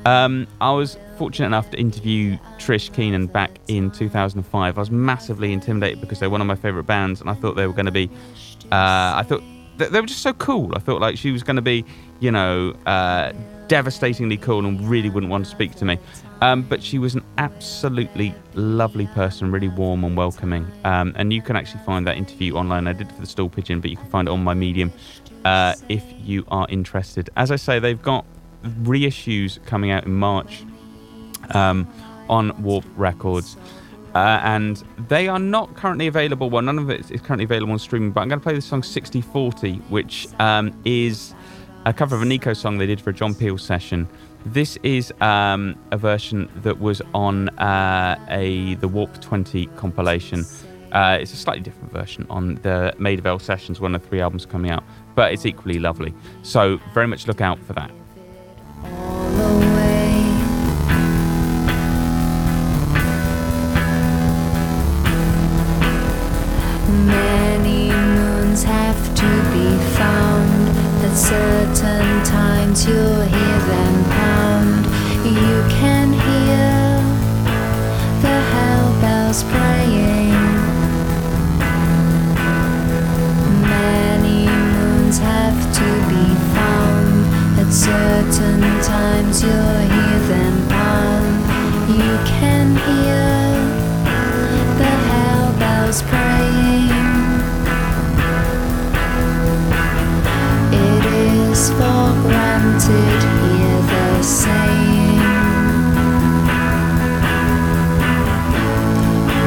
Um, 0.05 0.47
I 0.61 0.71
was 0.71 0.97
fortunate 1.19 1.47
enough 1.47 1.71
to 1.71 1.79
interview 1.79 2.39
Trish 2.59 2.95
Keenan 2.95 3.27
back 3.27 3.59
in 3.67 3.91
2005. 3.91 4.77
I 4.77 4.81
was 4.81 4.91
massively 4.91 5.53
intimidated 5.53 6.01
because 6.01 6.21
they're 6.21 6.31
one 6.31 6.41
of 6.41 6.47
my 6.47 6.55
favourite 6.55 6.87
bands, 6.87 7.21
and 7.21 7.29
I 7.29 7.35
thought 7.35 7.57
they 7.57 7.67
were 7.67 7.73
going 7.73 7.87
to 7.87 7.93
be. 7.93 8.09
Uh, 8.71 9.17
I 9.17 9.25
thought 9.27 9.43
they, 9.79 9.89
they 9.89 10.01
were 10.01 10.07
just 10.07 10.23
so 10.23 10.33
cool. 10.35 10.73
I 10.75 10.79
thought 10.79 11.01
like 11.01 11.17
she 11.17 11.33
was 11.33 11.43
going 11.43 11.57
to 11.57 11.63
be, 11.63 11.85
you 12.21 12.31
know, 12.31 12.75
uh, 12.87 13.33
devastatingly 13.69 14.37
cool 14.37 14.65
and 14.65 14.89
really 14.89 15.11
wouldn't 15.11 15.31
want 15.31 15.45
to 15.45 15.51
speak 15.51 15.75
to 15.77 15.85
me. 15.85 15.99
Um, 16.43 16.63
but 16.63 16.83
she 16.83 16.99
was 16.99 17.15
an 17.15 17.25
absolutely 17.39 18.35
lovely 18.55 19.07
person, 19.09 19.51
really 19.51 19.69
warm 19.69 20.05
and 20.05 20.17
welcoming. 20.17 20.67
Um, 20.85 21.15
and 21.17 21.33
you 21.33 21.41
can 21.41 21.57
actually 21.57 21.83
find 21.85 22.07
that 22.07 22.17
interview 22.17 22.57
online. 22.57 22.87
I 22.87 22.93
did 22.93 23.09
it 23.09 23.13
for 23.15 23.21
the 23.23 23.27
Stool 23.27 23.49
Pigeon, 23.49 23.81
but 23.81 23.91
you 23.91 23.97
can 23.97 24.09
find 24.09 24.29
it 24.29 24.31
on 24.31 24.45
my 24.45 24.53
Medium 24.53 24.93
uh, 25.47 25.75
if 25.89 26.05
you 26.23 26.45
are 26.49 26.67
interested. 26.69 27.31
As 27.37 27.51
I 27.51 27.57
say, 27.57 27.79
they've 27.79 28.03
got 28.03 28.27
reissues 28.83 29.65
coming 29.65 29.91
out 29.91 30.05
in 30.05 30.15
March 30.15 30.65
um, 31.51 31.87
on 32.29 32.63
Warp 32.63 32.85
Records. 32.97 33.57
Uh, 34.15 34.41
and 34.43 34.83
they 35.09 35.29
are 35.29 35.39
not 35.39 35.75
currently 35.75 36.07
available. 36.07 36.49
Well, 36.49 36.63
none 36.63 36.79
of 36.79 36.91
it 36.91 37.11
is 37.11 37.21
currently 37.21 37.45
available 37.45 37.73
on 37.73 37.79
streaming, 37.79 38.13
but 38.13 38.23
I'm 38.23 38.29
going 38.29 38.41
to 38.41 38.43
play 38.43 38.55
the 38.55 38.63
song 38.63 38.83
6040, 38.83 39.75
which 39.91 40.27
um, 40.39 40.75
is 40.85 41.35
a 41.85 41.93
cover 41.93 42.17
of 42.17 42.23
a 42.23 42.25
Nico 42.25 42.53
song 42.53 42.79
they 42.79 42.87
did 42.87 43.01
for 43.01 43.11
a 43.11 43.13
John 43.13 43.35
Peel 43.35 43.59
session. 43.59 44.09
This 44.47 44.79
is 44.85 45.13
um, 45.21 45.77
a 45.91 45.97
version 45.97 46.49
that 46.63 46.79
was 46.79 47.03
on 47.15 47.49
uh, 47.59 48.17
a 48.29 48.77
the 48.77 48.87
Warp 48.87 49.21
20 49.21 49.67
compilation. 49.75 50.45
Uh, 50.93 51.19
it's 51.21 51.33
a 51.33 51.37
slightly 51.37 51.63
different 51.65 51.91
version 51.91 52.29
on 52.31 52.55
the 52.63 52.95
Maida 52.97 53.23
Vale 53.23 53.41
sessions, 53.41 53.81
one 53.81 53.97
of 53.97 54.05
three 54.05 54.21
albums 54.21 54.47
coming 54.47 54.71
out, 54.71 54.85
but 55.17 55.33
it's 55.33 55.45
equally 55.47 55.81
lovely. 55.81 56.15
So 56.45 56.79
very 56.95 57.09
much 57.09 57.27
look 57.27 57.41
out 57.41 57.59
for 57.59 57.73
that. 57.73 57.91
Many 66.89 67.91
moons 67.91 68.63
have 68.63 69.15
to 69.17 69.27
be 69.53 69.77
found. 69.97 70.69
At 71.05 71.17
certain 71.17 72.25
times 72.25 72.87
you'll 72.87 73.26
times 89.27 89.43
you'll 89.43 89.51
hear 89.51 90.19
them 90.29 90.55
um, 90.63 90.69
pound. 90.69 91.91
You 91.91 92.17
can 92.27 92.77
hear 92.87 93.27
the 94.79 94.93
hell 95.09 95.53
bells 95.59 96.03
praying. 96.03 96.91
It 100.73 101.05
is 101.07 101.71
for 101.71 102.13
granted, 102.23 103.23
hear 103.43 103.83
the 103.91 104.23
saying. 104.23 105.21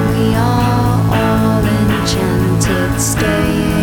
We 0.10 0.36
are 0.36 0.98
all 1.20 1.64
enchanted, 1.80 3.00
staying. 3.00 3.80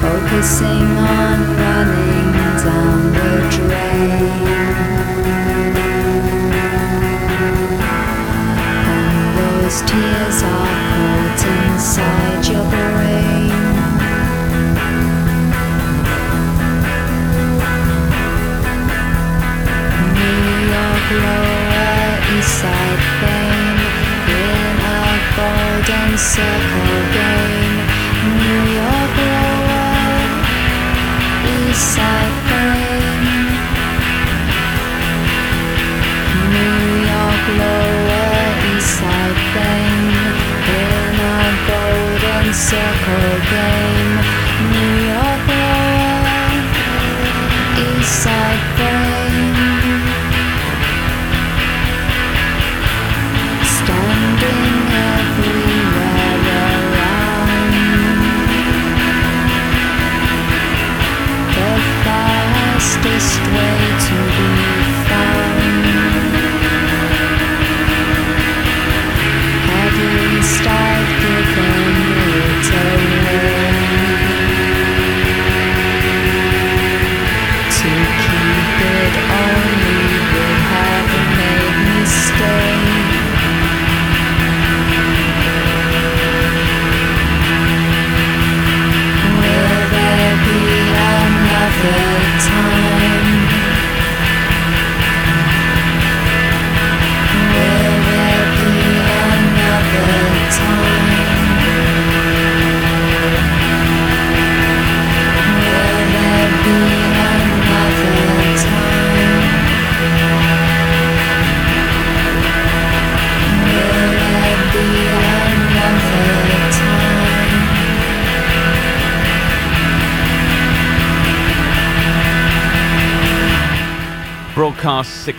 Focusing 0.00 0.96
on 0.98 1.47
inside 11.98 12.46
your 12.52 12.64
brain. 12.70 13.50
New 20.14 20.48
York 20.74 21.06
lower 21.24 22.38
east 22.38 22.52
side 22.60 23.02
fame 23.18 23.80
in 24.28 24.76
a 24.86 25.08
golden 25.36 26.10
circle 26.18 26.87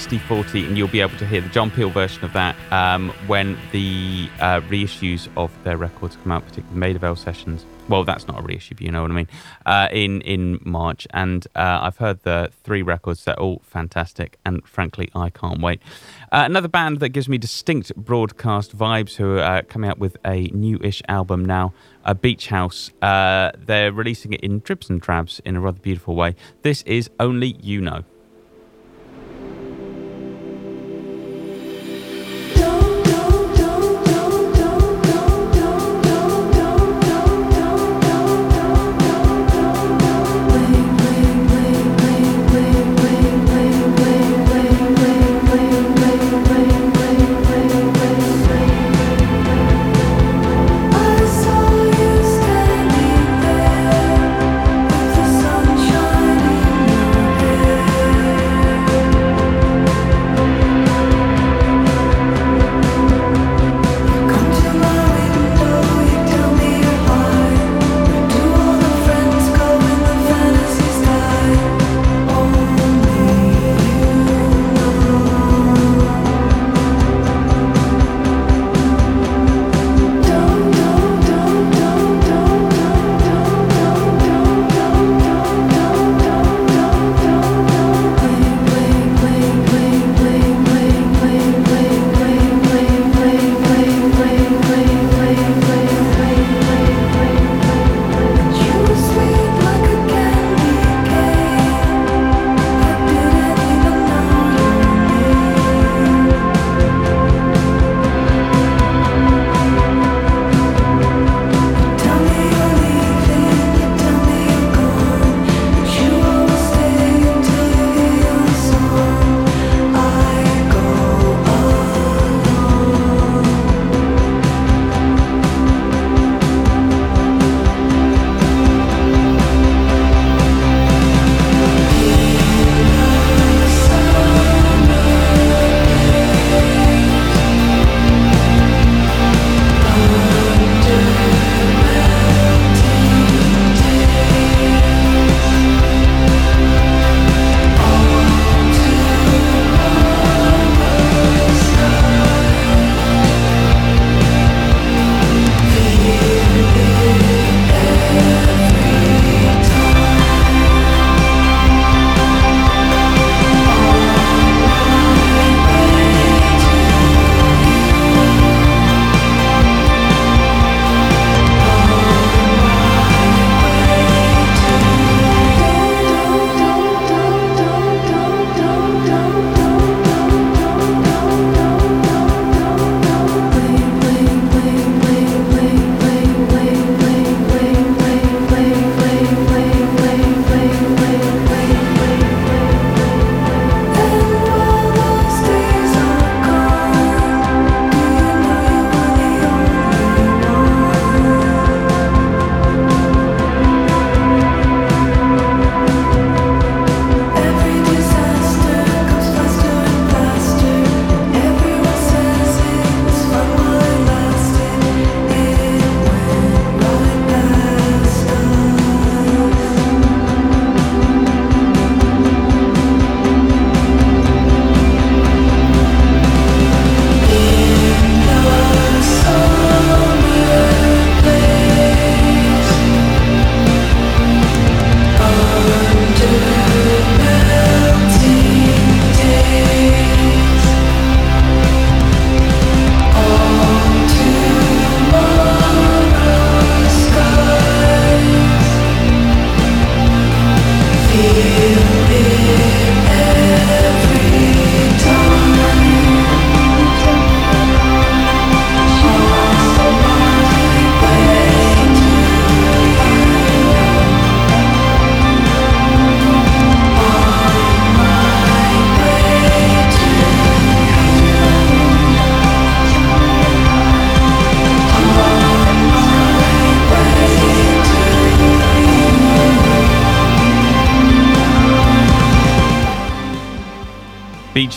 SD40, 0.10 0.68
and 0.68 0.76
you'll 0.76 0.88
be 0.88 1.02
able 1.02 1.18
to 1.20 1.26
hear 1.26 1.40
the 1.40 1.50
John 1.50 1.70
Peel 1.70 1.92
version 1.92 2.24
of 2.24 2.34
that 2.34 2.56
um, 2.72 3.10
when 3.28 3.60
the 3.72 4.28
uh, 4.40 4.60
reissues 4.62 5.28
of 5.38 5.52
their 5.64 5.78
records 5.78 6.18
come 6.24 6.32
out, 6.32 6.44
particularly 6.46 6.80
Maida 6.80 6.98
Vale 6.98 7.16
sessions. 7.16 7.64
Well, 7.88 8.04
that's 8.04 8.28
not 8.28 8.40
a 8.40 8.42
reissue, 8.42 8.74
but 8.74 8.82
you 8.82 8.92
know 8.92 9.04
what 9.04 9.12
I 9.12 9.14
mean. 9.14 9.28
Uh, 9.68 9.88
in 9.92 10.22
in 10.22 10.60
March, 10.64 11.08
and 11.12 11.46
uh, 11.56 11.80
I've 11.82 11.98
heard 11.98 12.24
the 12.24 12.52
three 12.64 12.82
records. 12.82 13.24
They're 13.24 13.40
all 13.40 13.62
fantastic, 13.64 14.40
and 14.46 14.66
frankly, 14.68 15.12
I 15.14 15.30
can't 15.30 15.62
wait. 15.62 15.80
Uh, 16.32 16.44
another 16.46 16.68
band 16.68 17.00
that 17.02 17.10
gives 17.10 17.30
me 17.30 17.38
distinct 17.38 17.96
broadcast 17.96 18.76
vibes, 18.76 19.16
who 19.16 19.38
are 19.38 19.58
uh, 19.58 19.62
coming 19.64 19.92
out 19.92 20.00
with 20.00 20.18
a 20.26 20.48
new-ish 20.54 21.04
album 21.08 21.46
now. 21.46 21.72
A 22.04 22.16
Beach 22.16 22.48
House. 22.48 22.90
they're 23.02 23.92
releasing 23.92 24.34
it 24.34 24.42
in 24.42 24.60
dribs 24.60 24.90
and 24.90 25.00
drabs 25.00 25.40
in 25.46 25.56
a 25.56 25.62
rather 25.62 25.80
beautiful 25.80 26.16
way. 26.16 26.36
This 26.64 26.82
is 26.84 27.10
Only 27.20 27.58
You 27.62 27.82
Know. 27.82 28.04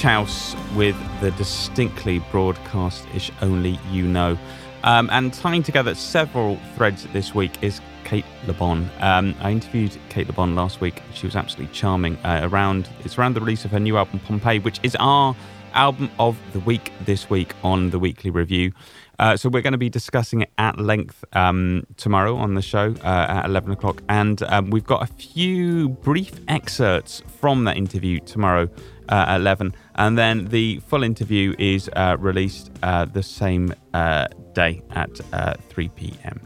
House 0.02 0.54
with 0.74 0.96
the 1.20 1.30
distinctly 1.32 2.18
broadcast 2.30 3.06
ish 3.14 3.30
only 3.40 3.78
you 3.90 4.04
know. 4.06 4.36
Um, 4.84 5.08
and 5.12 5.32
tying 5.32 5.62
together 5.62 5.94
several 5.94 6.58
threads 6.74 7.06
this 7.12 7.34
week 7.34 7.62
is 7.62 7.80
Kate 8.04 8.24
LeBon. 8.46 8.88
Um, 9.00 9.34
I 9.40 9.52
interviewed 9.52 9.96
Cate 10.08 10.26
Le 10.26 10.32
Bon 10.32 10.54
last 10.54 10.80
week. 10.80 11.02
She 11.14 11.26
was 11.26 11.36
absolutely 11.36 11.72
charming. 11.74 12.16
Uh, 12.18 12.48
around 12.50 12.88
it's 13.04 13.16
around 13.16 13.34
the 13.34 13.40
release 13.40 13.64
of 13.64 13.70
her 13.70 13.80
new 13.80 13.96
album 13.96 14.18
Pompeii, 14.20 14.58
which 14.58 14.80
is 14.82 14.96
our 14.98 15.36
album 15.74 16.10
of 16.18 16.38
the 16.52 16.60
week 16.60 16.92
this 17.04 17.30
week 17.30 17.54
on 17.62 17.90
the 17.90 17.98
weekly 17.98 18.30
review. 18.30 18.72
Uh, 19.18 19.36
so 19.36 19.48
we're 19.48 19.62
going 19.62 19.72
to 19.72 19.78
be 19.78 19.90
discussing 19.90 20.42
it 20.42 20.50
at 20.58 20.78
length 20.78 21.24
um, 21.34 21.86
tomorrow 21.96 22.36
on 22.36 22.54
the 22.54 22.62
show 22.62 22.94
uh, 23.02 23.26
at 23.28 23.46
11 23.46 23.72
o'clock. 23.72 24.02
And 24.08 24.42
um, 24.44 24.70
we've 24.70 24.84
got 24.84 25.02
a 25.02 25.06
few 25.06 25.90
brief 25.90 26.32
excerpts 26.48 27.22
from 27.40 27.64
that 27.64 27.76
interview 27.76 28.20
tomorrow 28.20 28.68
uh, 29.08 29.26
at 29.28 29.36
11. 29.36 29.74
And 29.94 30.18
then 30.18 30.46
the 30.46 30.80
full 30.80 31.02
interview 31.02 31.54
is 31.58 31.90
uh, 31.94 32.16
released 32.18 32.70
uh, 32.82 33.04
the 33.04 33.22
same 33.22 33.74
uh, 33.94 34.28
day 34.54 34.82
at 34.90 35.20
uh, 35.32 35.54
3 35.68 35.88
p.m. 35.90 36.40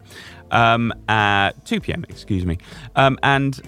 Um, 0.50 0.92
uh, 1.08 1.52
2 1.64 1.80
p.m., 1.80 2.04
excuse 2.08 2.44
me. 2.44 2.58
Um, 2.94 3.18
and 3.22 3.60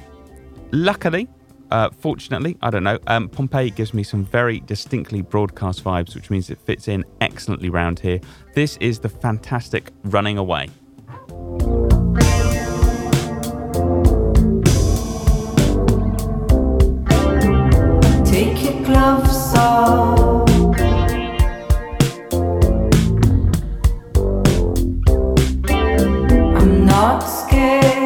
luckily, 0.72 1.28
uh, 1.70 1.90
fortunately, 1.90 2.56
I 2.62 2.70
don't 2.70 2.84
know, 2.84 2.98
um, 3.06 3.28
Pompeii 3.28 3.70
gives 3.70 3.92
me 3.92 4.02
some 4.02 4.24
very 4.24 4.60
distinctly 4.60 5.22
broadcast 5.22 5.84
vibes, 5.84 6.14
which 6.14 6.30
means 6.30 6.50
it 6.50 6.60
fits 6.60 6.88
in 6.88 7.04
excellently 7.20 7.70
round 7.70 8.00
here. 8.00 8.20
This 8.54 8.76
is 8.78 9.00
the 9.00 9.08
fantastic 9.08 9.92
Running 10.04 10.38
Away. 10.38 10.68
I'm 26.56 26.84
not 26.86 27.20
scared 27.20 27.97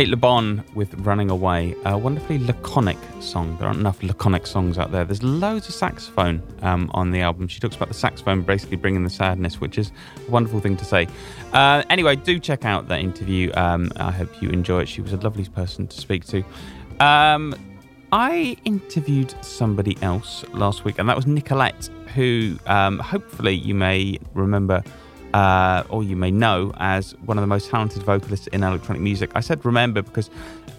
Cate 0.00 0.08
Le 0.08 0.16
Bon 0.16 0.64
with 0.72 0.94
Running 1.00 1.28
Away, 1.28 1.74
a 1.84 1.98
wonderfully 1.98 2.38
laconic 2.38 2.96
song. 3.20 3.54
There 3.58 3.68
aren't 3.68 3.80
enough 3.80 4.02
laconic 4.02 4.46
songs 4.46 4.78
out 4.78 4.92
there. 4.92 5.04
There's 5.04 5.22
loads 5.22 5.68
of 5.68 5.74
saxophone 5.74 6.42
um, 6.62 6.90
on 6.94 7.10
the 7.10 7.20
album. 7.20 7.48
She 7.48 7.60
talks 7.60 7.76
about 7.76 7.88
the 7.88 7.94
saxophone 7.94 8.40
basically 8.40 8.78
bringing 8.78 9.04
the 9.04 9.10
sadness, 9.10 9.60
which 9.60 9.76
is 9.76 9.92
a 10.26 10.30
wonderful 10.30 10.58
thing 10.58 10.78
to 10.78 10.86
say. 10.86 11.06
Uh, 11.52 11.82
anyway, 11.90 12.16
do 12.16 12.38
check 12.38 12.64
out 12.64 12.88
that 12.88 13.00
interview. 13.00 13.52
Um, 13.52 13.92
I 13.96 14.10
hope 14.10 14.40
you 14.40 14.48
enjoy 14.48 14.80
it. 14.80 14.88
She 14.88 15.02
was 15.02 15.12
a 15.12 15.18
lovely 15.18 15.44
person 15.44 15.86
to 15.88 16.00
speak 16.00 16.24
to. 16.28 16.42
Um, 16.98 17.54
I 18.10 18.56
interviewed 18.64 19.34
somebody 19.44 19.98
else 20.00 20.46
last 20.54 20.86
week, 20.86 20.98
and 20.98 21.10
that 21.10 21.16
was 21.16 21.26
Nicolette, 21.26 21.90
who 22.14 22.58
um, 22.64 23.00
hopefully 23.00 23.54
you 23.54 23.74
may 23.74 24.18
remember 24.32 24.82
uh, 25.34 25.84
or 25.88 26.02
you 26.02 26.16
may 26.16 26.30
know 26.30 26.72
as 26.78 27.12
one 27.24 27.38
of 27.38 27.42
the 27.42 27.48
most 27.48 27.70
talented 27.70 28.02
vocalists 28.02 28.46
in 28.48 28.62
electronic 28.62 29.02
music. 29.02 29.30
I 29.34 29.40
said 29.40 29.64
remember 29.64 30.02
because 30.02 30.30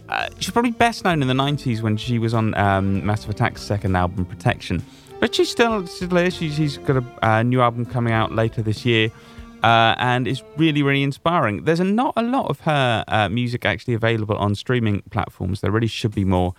uh, 0.10 0.28
she's 0.40 0.52
probably 0.52 0.72
best 0.72 1.06
known 1.06 1.22
in 1.22 1.28
the 1.28 1.34
90s 1.34 1.82
when 1.82 1.96
she 1.98 2.20
was 2.20 2.34
on 2.34 2.54
um, 2.56 3.06
Massive 3.06 3.30
Attack's 3.30 3.62
second 3.62 3.96
album, 3.96 4.26
Protection. 4.26 4.84
But 5.22 5.36
she's 5.36 5.50
still, 5.50 5.86
still 5.88 6.18
is. 6.18 6.36
She's, 6.36 6.56
she's 6.56 6.78
got 6.78 7.04
a 7.22 7.44
new 7.44 7.62
album 7.62 7.86
coming 7.86 8.12
out 8.12 8.34
later 8.34 8.62
this 8.62 8.86
year. 8.86 9.12
Uh, 9.64 9.94
and 10.00 10.28
it's 10.28 10.44
really, 10.58 10.82
really 10.82 11.04
inspiring. 11.04 11.64
There's 11.66 11.80
not 11.80 12.14
a 12.18 12.24
lot 12.24 12.50
of 12.50 12.62
her 12.62 13.06
uh, 13.08 13.30
music 13.30 13.64
actually 13.64 13.94
available 13.94 14.36
on 14.38 14.56
streaming 14.56 15.04
platforms. 15.12 15.62
There 15.62 15.72
really 15.72 15.88
should 15.88 16.16
be 16.16 16.26
more. 16.26 16.56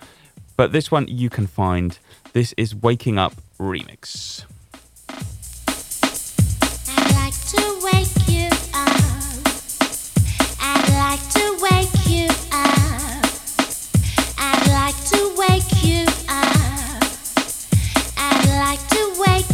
But 0.57 0.73
this 0.73 0.91
one 0.91 1.09
you 1.09 1.29
can 1.29 1.47
find. 1.47 1.99
This 2.33 2.55
is 2.57 2.75
Waking 2.75 3.19
Up 3.19 3.35
Remix. 3.59 4.45
To 15.13 15.35
wake 15.37 15.85
you 15.85 16.05
up. 16.29 17.05
I'd 18.17 18.47
like 18.65 18.83
to 18.89 19.03
wake 19.19 19.52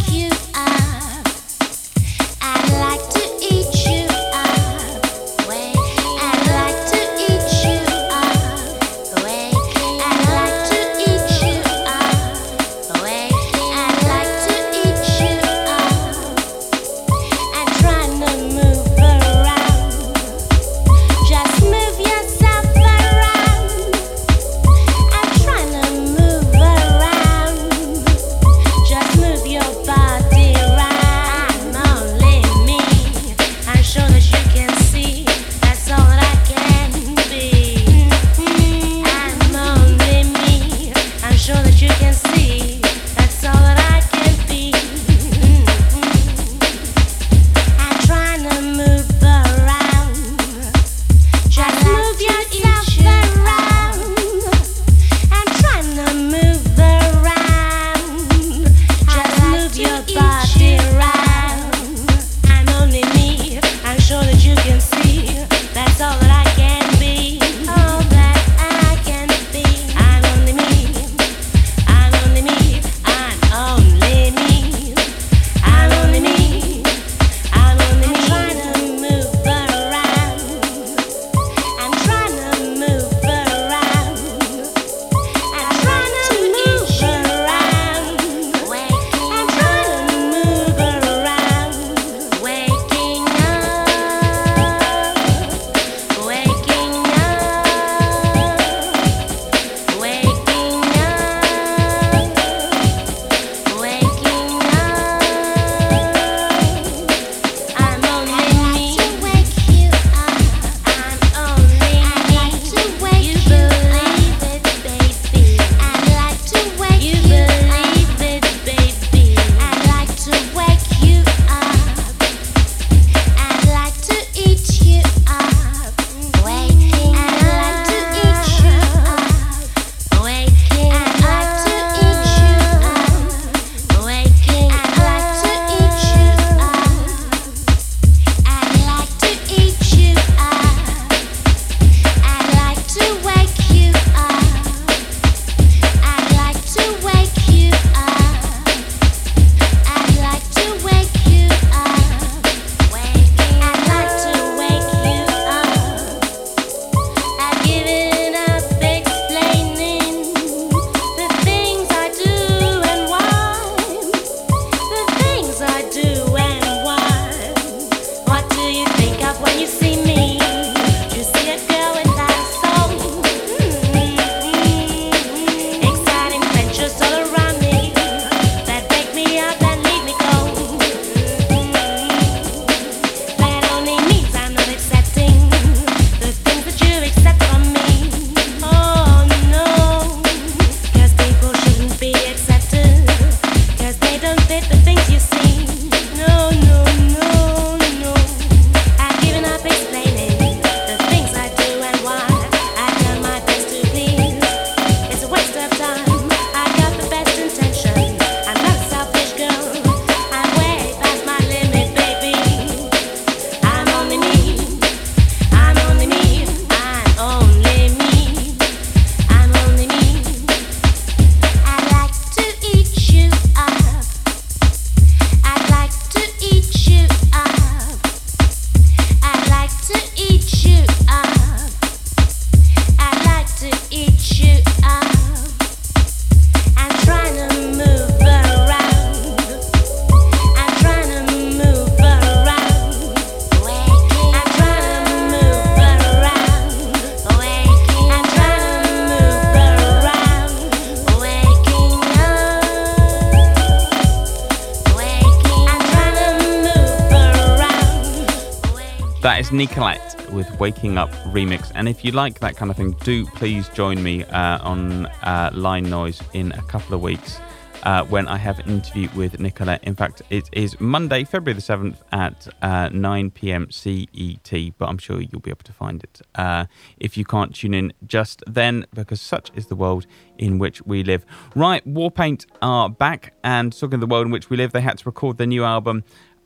Waking 260.58 260.98
Up 260.98 261.10
Remix. 261.26 261.70
And 261.74 261.88
if 261.88 262.04
you 262.04 262.12
like 262.12 262.40
that 262.40 262.56
kind 262.56 262.70
of 262.70 262.76
thing, 262.76 262.92
do 263.04 263.26
please 263.26 263.68
join 263.70 264.02
me 264.02 264.24
uh, 264.24 264.58
on 264.62 265.06
uh, 265.06 265.50
Line 265.52 265.88
Noise 265.88 266.20
in 266.32 266.52
a 266.52 266.62
couple 266.62 266.94
of 266.94 267.00
weeks 267.00 267.38
uh, 267.82 268.04
when 268.04 268.26
I 268.28 268.36
have 268.36 268.58
an 268.58 268.68
interview 268.68 269.08
with 269.14 269.38
Nicolette. 269.38 269.84
In 269.84 269.94
fact, 269.94 270.22
it 270.30 270.48
is 270.52 270.78
Monday, 270.80 271.24
February 271.24 271.54
the 271.54 271.60
7th 271.60 271.96
at 272.12 272.48
uh, 272.62 272.88
9 272.92 273.30
pm 273.30 273.70
CET, 273.70 274.78
but 274.78 274.86
I'm 274.86 274.98
sure 274.98 275.20
you'll 275.20 275.40
be 275.40 275.50
able 275.50 275.64
to 275.64 275.72
find 275.72 276.02
it 276.02 276.20
uh, 276.34 276.66
if 276.98 277.16
you 277.16 277.24
can't 277.24 277.54
tune 277.54 277.74
in 277.74 277.92
just 278.06 278.42
then, 278.46 278.86
because 278.92 279.20
such 279.20 279.50
is 279.54 279.66
the 279.66 279.76
world 279.76 280.06
in 280.38 280.58
which 280.58 280.82
we 280.82 281.02
live. 281.02 281.24
Right, 281.54 281.86
Warpaint 281.86 282.46
are 282.62 282.88
back, 282.88 283.34
and 283.42 283.72
talking 283.72 283.94
of 283.94 284.00
the 284.00 284.06
world 284.06 284.26
in 284.26 284.32
which 284.32 284.50
we 284.50 284.56
live, 284.56 284.72
they 284.72 284.80
had 284.80 284.98
to 284.98 285.04
record 285.04 285.38
their 285.38 285.46
new 285.46 285.64
album 285.64 286.04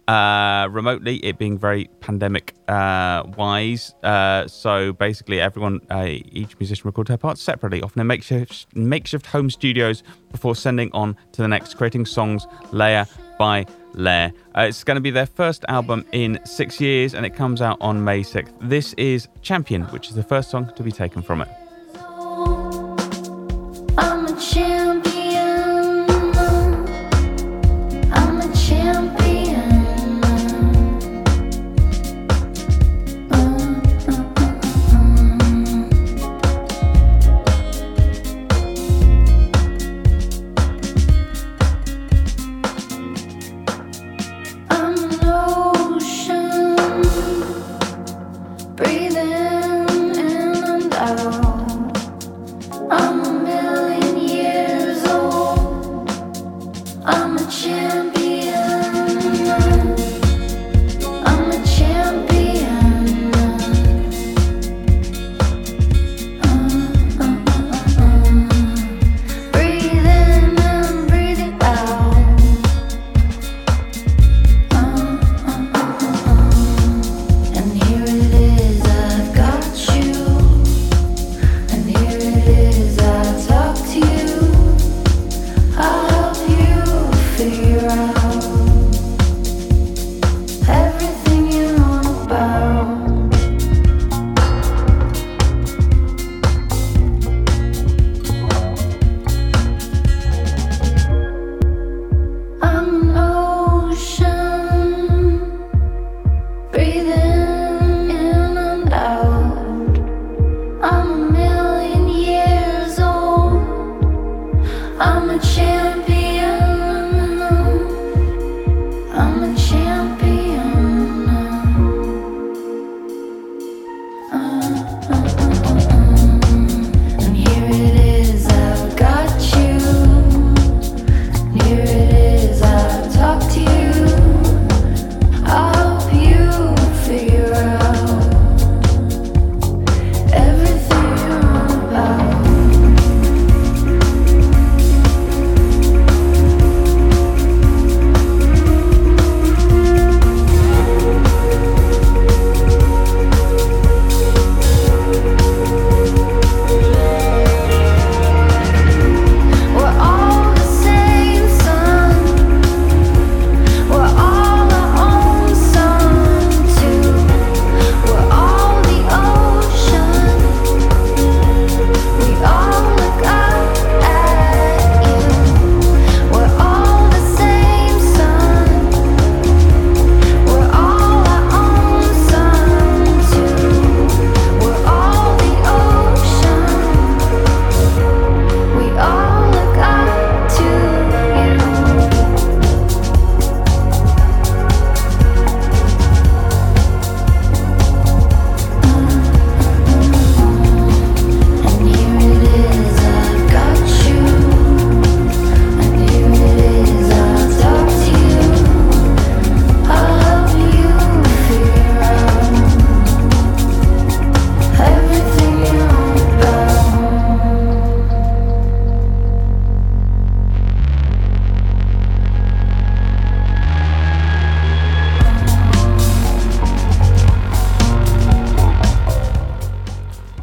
uh, 0.09 0.69
remotely, 0.71 1.17
it 1.25 1.39
being 1.39 1.59
very 1.59 1.89
pandemic 2.01 2.55
uh, 2.69 3.23
wise. 3.37 3.95
Uh, 4.03 4.47
so 4.47 4.93
basically, 4.93 5.41
everyone, 5.41 5.81
uh, 5.91 6.05
each 6.07 6.59
musician 6.59 6.83
recorded 6.87 7.11
their 7.11 7.19
parts 7.19 7.41
separately, 7.41 7.83
often 7.83 8.01
in 8.01 8.07
makeshift, 8.07 8.67
makeshift 8.75 9.27
home 9.27 9.51
studios 9.51 10.03
before 10.31 10.57
sending 10.57 10.91
on 10.93 11.17
to 11.33 11.43
the 11.43 11.49
next, 11.49 11.75
creating 11.75 12.07
songs 12.07 12.47
layer 12.73 13.07
by 13.39 13.67
layer. 13.95 14.33
Uh, 14.57 14.63
it's 14.63 14.85
going 14.85 14.97
to 14.97 15.01
be 15.01 15.11
their 15.11 15.27
first 15.27 15.65
album 15.69 16.05
in 16.13 16.39
six 16.45 16.81
years, 16.81 17.15
and 17.15 17.25
it 17.25 17.35
comes 17.35 17.63
out 17.63 17.79
on 17.81 18.03
May 18.05 18.23
6th. 18.23 18.53
This 18.61 18.95
is 18.95 19.29
Champion, 19.43 19.83
which 19.85 20.09
is 20.09 20.15
the 20.15 20.23
first 20.23 20.51
song 20.51 20.73
to 20.77 20.83
be 20.83 20.93
taken 20.93 21.23
from 21.23 21.43
it. 21.43 21.49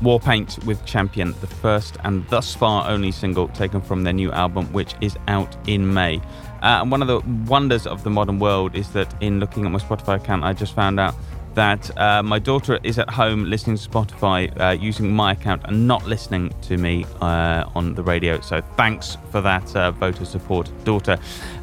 Warpaint 0.10 0.66
with 0.66 0.84
Champion, 0.88 1.36
the 1.40 1.46
first 1.46 1.98
and 2.04 2.28
thus 2.30 2.56
far 2.56 2.90
only 2.90 3.12
single 3.12 3.48
taken 3.50 3.80
from 3.80 4.04
their 4.04 4.12
new 4.12 4.32
album, 4.32 4.66
which 4.74 4.96
is 5.02 5.16
out 5.28 5.56
in 5.68 5.94
May. 5.94 6.18
Uh, 6.64 6.82
and 6.82 6.90
one 6.90 7.04
of 7.04 7.08
the 7.08 7.20
wonders 7.48 7.86
of 7.86 8.04
the 8.04 8.10
modern 8.10 8.40
world 8.40 8.76
is 8.76 8.90
that 8.94 9.14
in 9.22 9.40
looking 9.40 9.68
at 9.68 9.72
my 9.72 9.78
Spotify 9.78 10.16
account, 10.16 10.44
I 10.44 10.54
just 10.54 10.74
found 10.74 11.00
out 11.00 11.14
that 11.54 11.96
uh, 11.96 12.24
my 12.24 12.40
daughter 12.40 12.80
is 12.82 12.98
at 12.98 13.08
home 13.08 13.44
listening 13.44 13.78
to 13.78 13.88
Spotify 13.88 14.60
uh, 14.60 14.72
using 14.72 15.12
my 15.12 15.34
account 15.34 15.62
and 15.66 15.88
not 15.88 16.04
listening 16.08 16.52
to 16.64 16.78
me 16.78 17.06
uh, 17.22 17.70
on 17.76 17.94
the 17.94 18.02
radio. 18.02 18.42
So 18.42 18.62
thanks 18.78 19.16
for 19.30 19.42
that 19.42 19.76
uh, 19.76 19.92
vote 19.92 20.20
of 20.22 20.28
support, 20.28 20.72
daughter. 20.86 21.20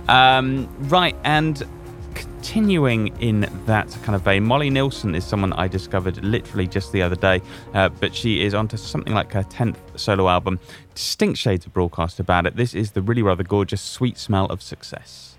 Um, 0.06 0.68
right, 0.88 1.16
and 1.24 1.66
continuing 2.46 3.08
in 3.18 3.40
that 3.66 3.88
kind 4.04 4.14
of 4.14 4.22
vein, 4.22 4.44
Molly 4.44 4.70
Nilsson 4.70 5.16
is 5.16 5.24
someone 5.24 5.52
I 5.54 5.66
discovered 5.66 6.22
literally 6.22 6.68
just 6.68 6.92
the 6.92 7.02
other 7.02 7.16
day, 7.16 7.42
uh, 7.74 7.88
but 7.88 8.14
she 8.14 8.40
is 8.44 8.54
onto 8.54 8.76
something 8.76 9.12
like 9.12 9.32
her 9.32 9.42
10th 9.42 9.76
solo 9.96 10.28
album. 10.28 10.60
Distinct 10.94 11.40
shades 11.40 11.66
of 11.66 11.72
broadcast 11.72 12.20
about 12.20 12.46
it. 12.46 12.54
This 12.54 12.72
is 12.72 12.92
the 12.92 13.02
really 13.02 13.22
rather 13.22 13.42
gorgeous 13.42 13.82
Sweet 13.82 14.16
Smell 14.16 14.46
of 14.46 14.62
Success. 14.62 15.36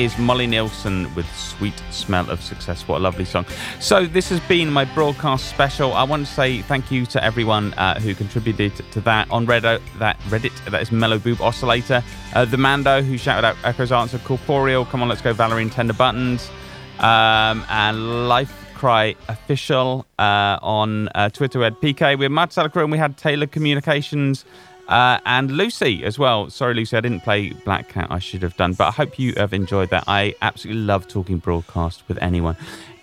Is 0.00 0.16
Molly 0.16 0.46
Nilsson 0.46 1.14
with 1.14 1.30
Sweet 1.36 1.74
Smell 1.90 2.30
of 2.30 2.40
Success. 2.40 2.88
What 2.88 2.96
a 2.96 3.02
lovely 3.02 3.26
song. 3.26 3.44
So, 3.80 4.06
this 4.06 4.30
has 4.30 4.40
been 4.40 4.72
my 4.72 4.86
broadcast 4.86 5.50
special. 5.50 5.92
I 5.92 6.04
want 6.04 6.26
to 6.26 6.32
say 6.32 6.62
thank 6.62 6.90
you 6.90 7.04
to 7.04 7.22
everyone 7.22 7.74
uh, 7.74 8.00
who 8.00 8.14
contributed 8.14 8.72
to 8.92 9.00
that 9.02 9.30
on 9.30 9.46
Reddit. 9.46 9.82
That 9.98 10.18
Reddit, 10.30 10.52
that 10.70 10.80
is 10.80 10.90
Mellow 10.90 11.18
Boob 11.18 11.42
Oscillator. 11.42 12.02
Uh, 12.34 12.46
the 12.46 12.56
Mando, 12.56 13.02
who 13.02 13.18
shouted 13.18 13.46
out 13.46 13.56
Echo's 13.62 13.92
answer, 13.92 14.16
Corporeal, 14.20 14.86
Come 14.86 15.02
on, 15.02 15.10
let's 15.10 15.20
go, 15.20 15.34
Valerie 15.34 15.60
and 15.60 15.70
Tender 15.70 15.92
Buttons. 15.92 16.50
Um, 16.98 17.62
and 17.68 18.26
Life 18.26 18.70
Cry 18.72 19.14
Official 19.28 20.06
uh, 20.18 20.58
on 20.62 21.10
uh, 21.14 21.28
Twitter. 21.28 21.62
Had 21.62 21.74
PK, 21.74 22.16
we 22.16 22.24
had 22.24 22.32
Mad 22.32 22.48
Salakru, 22.52 22.84
and 22.84 22.90
we 22.90 22.96
had 22.96 23.18
Taylor 23.18 23.46
Communications. 23.46 24.46
Uh, 24.90 25.20
and 25.24 25.52
Lucy 25.52 26.04
as 26.04 26.18
well. 26.18 26.50
Sorry, 26.50 26.74
Lucy, 26.74 26.96
I 26.96 27.00
didn't 27.00 27.20
play 27.20 27.50
Black 27.50 27.88
Cat. 27.88 28.08
I 28.10 28.18
should 28.18 28.42
have 28.42 28.56
done, 28.56 28.72
but 28.72 28.88
I 28.88 28.90
hope 28.90 29.20
you 29.20 29.32
have 29.36 29.52
enjoyed 29.52 29.88
that. 29.90 30.02
I 30.08 30.34
absolutely 30.42 30.82
love 30.82 31.06
talking 31.06 31.38
broadcast 31.38 32.02
with 32.08 32.18
anyone. 32.20 32.56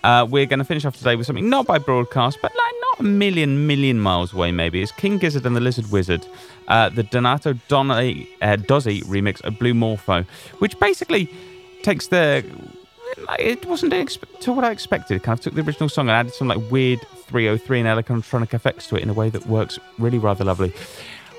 Uh, 0.04 0.26
we're 0.28 0.44
going 0.44 0.58
to 0.58 0.66
finish 0.66 0.84
off 0.84 0.96
today 0.98 1.16
with 1.16 1.26
something 1.26 1.48
not 1.48 1.66
by 1.66 1.78
broadcast, 1.78 2.38
but 2.42 2.52
like 2.54 2.74
not 2.82 3.00
a 3.00 3.02
million, 3.04 3.66
million 3.66 3.98
miles 3.98 4.34
away, 4.34 4.52
maybe. 4.52 4.82
It's 4.82 4.92
King 4.92 5.16
Gizzard 5.16 5.46
and 5.46 5.56
the 5.56 5.60
Lizard 5.60 5.90
Wizard, 5.90 6.26
uh, 6.68 6.90
the 6.90 7.04
Donato 7.04 7.54
Donnelly, 7.68 8.28
uh, 8.42 8.56
Dozzy 8.56 9.02
remix 9.04 9.42
of 9.44 9.58
Blue 9.58 9.72
Morpho, 9.74 10.24
which 10.58 10.78
basically 10.78 11.30
takes 11.82 12.08
the. 12.08 12.44
Like, 13.26 13.40
it 13.40 13.64
wasn't 13.64 13.92
to 14.40 14.52
what 14.52 14.64
I 14.64 14.70
expected. 14.70 15.16
It 15.16 15.22
kind 15.22 15.38
of 15.38 15.42
took 15.42 15.54
the 15.54 15.62
original 15.62 15.88
song 15.88 16.08
and 16.08 16.16
added 16.16 16.34
some 16.34 16.48
like 16.48 16.70
weird 16.70 17.00
303 17.28 17.80
and 17.80 17.88
electronic 17.88 18.52
effects 18.52 18.86
to 18.88 18.96
it 18.96 19.02
in 19.02 19.08
a 19.08 19.14
way 19.14 19.30
that 19.30 19.46
works 19.46 19.78
really 19.98 20.18
rather 20.18 20.44
lovely. 20.44 20.72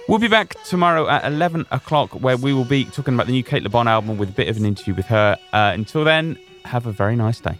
We'll 0.09 0.17
be 0.17 0.27
back 0.27 0.55
tomorrow 0.63 1.07
at 1.07 1.23
11 1.23 1.67
o'clock 1.69 2.13
where 2.13 2.35
we 2.35 2.51
will 2.51 2.65
be 2.65 2.85
talking 2.85 3.13
about 3.13 3.27
the 3.27 3.31
new 3.31 3.43
Cate 3.43 3.61
Le 3.61 3.69
Bon 3.69 3.87
album 3.87 4.17
with 4.17 4.29
a 4.29 4.31
bit 4.31 4.49
of 4.49 4.57
an 4.57 4.65
interview 4.65 4.95
with 4.95 5.05
her. 5.05 5.37
Uh, 5.53 5.71
until 5.75 6.03
then, 6.03 6.35
have 6.65 6.87
a 6.87 6.91
very 6.91 7.15
nice 7.15 7.39
day. 7.39 7.59